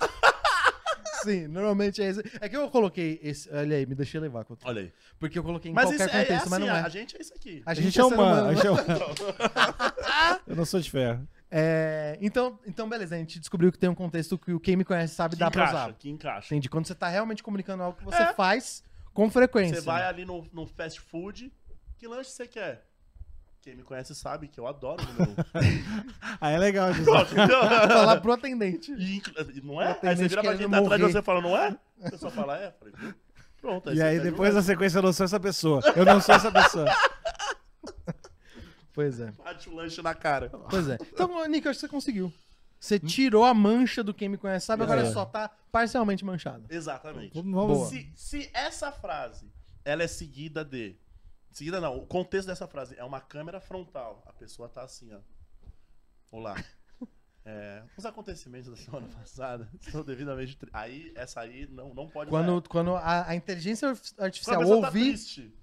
Sim, 1.26 1.46
normalmente 1.48 2.02
é 2.02 2.06
esse. 2.06 2.22
É 2.40 2.48
que 2.48 2.56
eu 2.56 2.70
coloquei 2.70 3.18
esse. 3.22 3.48
Olha 3.52 3.76
aí, 3.76 3.84
me 3.86 3.94
deixei 3.94 4.20
levar. 4.20 4.46
Olha 4.64 4.82
aí. 4.82 4.92
Porque 5.18 5.38
eu 5.38 5.42
coloquei 5.42 5.70
em 5.70 5.74
Mas 5.74 5.86
qualquer 5.86 6.06
isso 6.06 6.16
é, 6.16 6.20
é 6.20 6.24
contexto, 6.24 6.40
assim, 6.42 6.50
mas 6.50 6.60
não 6.60 6.68
é. 6.76 6.80
a 6.80 6.88
gente 6.88 7.16
é 7.16 7.20
isso 7.20 7.34
aqui. 7.34 7.62
A 7.66 7.70
A 7.70 7.74
gente, 7.74 7.84
gente 7.84 8.00
é 8.00 8.04
ser 8.04 8.14
humano. 8.14 8.48
a 8.48 8.54
gente 8.54 8.66
é 8.66 8.70
humano. 8.70 8.86
Eu 10.46 10.56
não 10.56 10.64
sou 10.64 10.80
de 10.80 10.90
ferro. 10.90 11.26
É, 11.50 12.18
então, 12.20 12.58
então, 12.66 12.88
beleza, 12.88 13.14
a 13.14 13.18
gente 13.18 13.38
descobriu 13.38 13.70
que 13.70 13.78
tem 13.78 13.88
um 13.88 13.94
contexto 13.94 14.36
que 14.36 14.52
o 14.52 14.58
quem 14.60 14.76
me 14.76 14.84
conhece 14.84 15.14
sabe 15.14 15.34
Que 15.36 15.40
dá 15.40 15.50
pra 15.50 15.68
usar. 15.68 15.92
que 15.94 16.08
encaixa. 16.10 16.54
Entendi. 16.54 16.68
Quando 16.68 16.86
você 16.86 16.94
tá 16.94 17.08
realmente 17.08 17.42
comunicando 17.42 17.82
algo 17.82 17.96
que 17.98 18.04
você 18.04 18.22
É. 18.22 18.32
faz 18.34 18.82
com 19.14 19.30
frequência. 19.30 19.76
Você 19.80 19.86
vai 19.86 20.02
ali 20.04 20.24
no, 20.24 20.44
no 20.52 20.66
fast 20.66 21.00
food, 21.00 21.52
que 21.98 22.06
lanche 22.06 22.30
você 22.30 22.46
quer? 22.46 22.84
Quem 23.66 23.74
me 23.74 23.82
conhece 23.82 24.14
sabe 24.14 24.46
que 24.46 24.60
eu 24.60 24.66
adoro 24.68 25.02
o 25.02 25.06
número 25.06 25.32
um. 25.32 25.34
Aí 26.40 26.54
é 26.54 26.58
legal 26.58 26.92
disso. 26.92 27.04
Pronto, 27.04 27.32
entendeu? 27.32 27.60
falar 27.60 28.20
pro 28.20 28.32
atendente. 28.32 28.92
E, 28.92 29.20
não 29.60 29.82
é? 29.82 29.98
Aí 30.04 30.16
você 30.16 30.28
vira 30.28 30.40
pra 30.40 30.56
quem 30.56 30.70
tá 30.70 30.78
atrás 30.78 31.00
de 31.00 31.12
você 31.12 31.18
e 31.18 31.22
fala, 31.22 31.40
não 31.40 31.56
é? 31.56 31.76
A 32.04 32.10
pessoa 32.12 32.30
fala, 32.30 32.56
é. 32.56 32.68
Eu 32.68 32.72
Falei? 32.78 33.14
Pronto. 33.60 33.90
E 33.90 33.96
você 33.96 34.02
aí 34.04 34.20
depois 34.20 34.54
da 34.54 34.62
sequência 34.62 34.98
eu 34.98 35.02
não 35.02 35.12
sou 35.12 35.24
essa 35.24 35.40
pessoa. 35.40 35.80
Eu 35.96 36.04
não 36.04 36.20
sou 36.20 36.36
essa 36.36 36.52
pessoa. 36.52 36.86
Pois 38.92 39.18
é. 39.18 39.32
bate 39.32 39.68
o 39.68 39.74
lanche 39.74 40.00
na 40.00 40.14
cara. 40.14 40.48
Pois 40.70 40.88
é. 40.88 40.96
Então, 41.12 41.44
Nick, 41.48 41.66
eu 41.66 41.70
acho 41.70 41.80
que 41.80 41.86
você 41.86 41.90
conseguiu. 41.90 42.32
Você 42.78 43.00
tirou 43.00 43.44
a 43.44 43.52
mancha 43.52 44.04
do 44.04 44.14
quem 44.14 44.28
me 44.28 44.36
conhece 44.36 44.66
sabe, 44.66 44.84
agora 44.84 45.00
É. 45.00 45.12
só 45.12 45.24
tá 45.24 45.50
parcialmente 45.72 46.24
manchado. 46.24 46.64
Exatamente. 46.70 47.32
Vamos. 47.34 47.88
Se, 47.88 48.12
se 48.14 48.48
essa 48.54 48.92
frase, 48.92 49.50
ela 49.84 50.04
é 50.04 50.06
seguida 50.06 50.64
de... 50.64 50.94
Seguida 51.56 51.80
não, 51.80 51.96
o 51.96 52.06
contexto 52.06 52.48
dessa 52.48 52.68
frase 52.68 52.94
é 52.98 53.02
uma 53.02 53.18
câmera 53.18 53.58
frontal. 53.62 54.22
A 54.26 54.32
pessoa 54.34 54.68
tá 54.68 54.82
assim, 54.82 55.10
ó. 55.14 55.20
Olá. 56.30 56.54
É, 57.48 57.84
os 57.96 58.04
acontecimentos 58.04 58.68
da 58.68 58.76
semana 58.76 59.06
passada 59.06 59.70
estão 59.80 60.02
devidamente... 60.02 60.56
tri- 60.56 60.68
Aí, 60.72 61.12
essa 61.14 61.40
aí 61.42 61.68
não, 61.68 61.94
não 61.94 62.08
pode... 62.08 62.28
Quando, 62.28 62.60
quando 62.68 62.96
a, 62.96 63.28
a 63.28 63.36
inteligência 63.36 63.86
Quando 63.94 64.00
a 64.18 64.24
artificial 64.24 64.58
pessoa 64.58 64.80
tá 64.80 64.86
ouvir. 64.88 65.00
triste. 65.12 65.54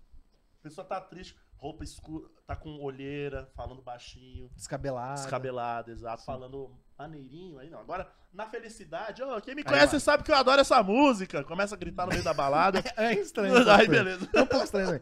A 0.59 0.63
pessoa 0.63 0.88
tá 0.88 1.01
triste, 1.01 1.35
roupa 1.57 1.83
escura, 1.83 2.29
tá 2.47 2.55
com 2.55 2.81
olheira, 2.81 3.51
falando 3.53 3.81
baixinho, 3.81 4.50
descabelado. 4.55 5.20
descabelado, 5.20 5.91
exato, 5.91 6.24
falando 6.24 6.72
maneirinho 6.98 7.59
aí 7.59 7.70
não. 7.70 7.81
Agora, 7.81 8.09
na 8.31 8.48
felicidade, 8.50 9.22
ó, 9.22 9.41
quem 9.41 9.53
me 9.53 9.59
Aí 9.63 9.65
conhece 9.65 9.91
vai. 9.91 10.00
sabe 10.00 10.24
que 10.24 10.31
eu 10.31 10.35
adoro 10.35 10.61
essa 10.61 10.81
música. 10.81 11.44
Começa 11.44 11.75
a 11.75 11.77
gritar 11.77 12.05
no 12.05 12.13
meio 12.13 12.24
da 12.24 12.33
balada. 12.33 12.81
É 12.96 13.11
estranho. 13.13 13.57
essa 13.57 13.75
aí, 13.75 13.89
beleza. 13.89 14.29
É 14.33 14.41
um 14.41 14.48
pouco 14.48 14.63
estranho 14.63 15.01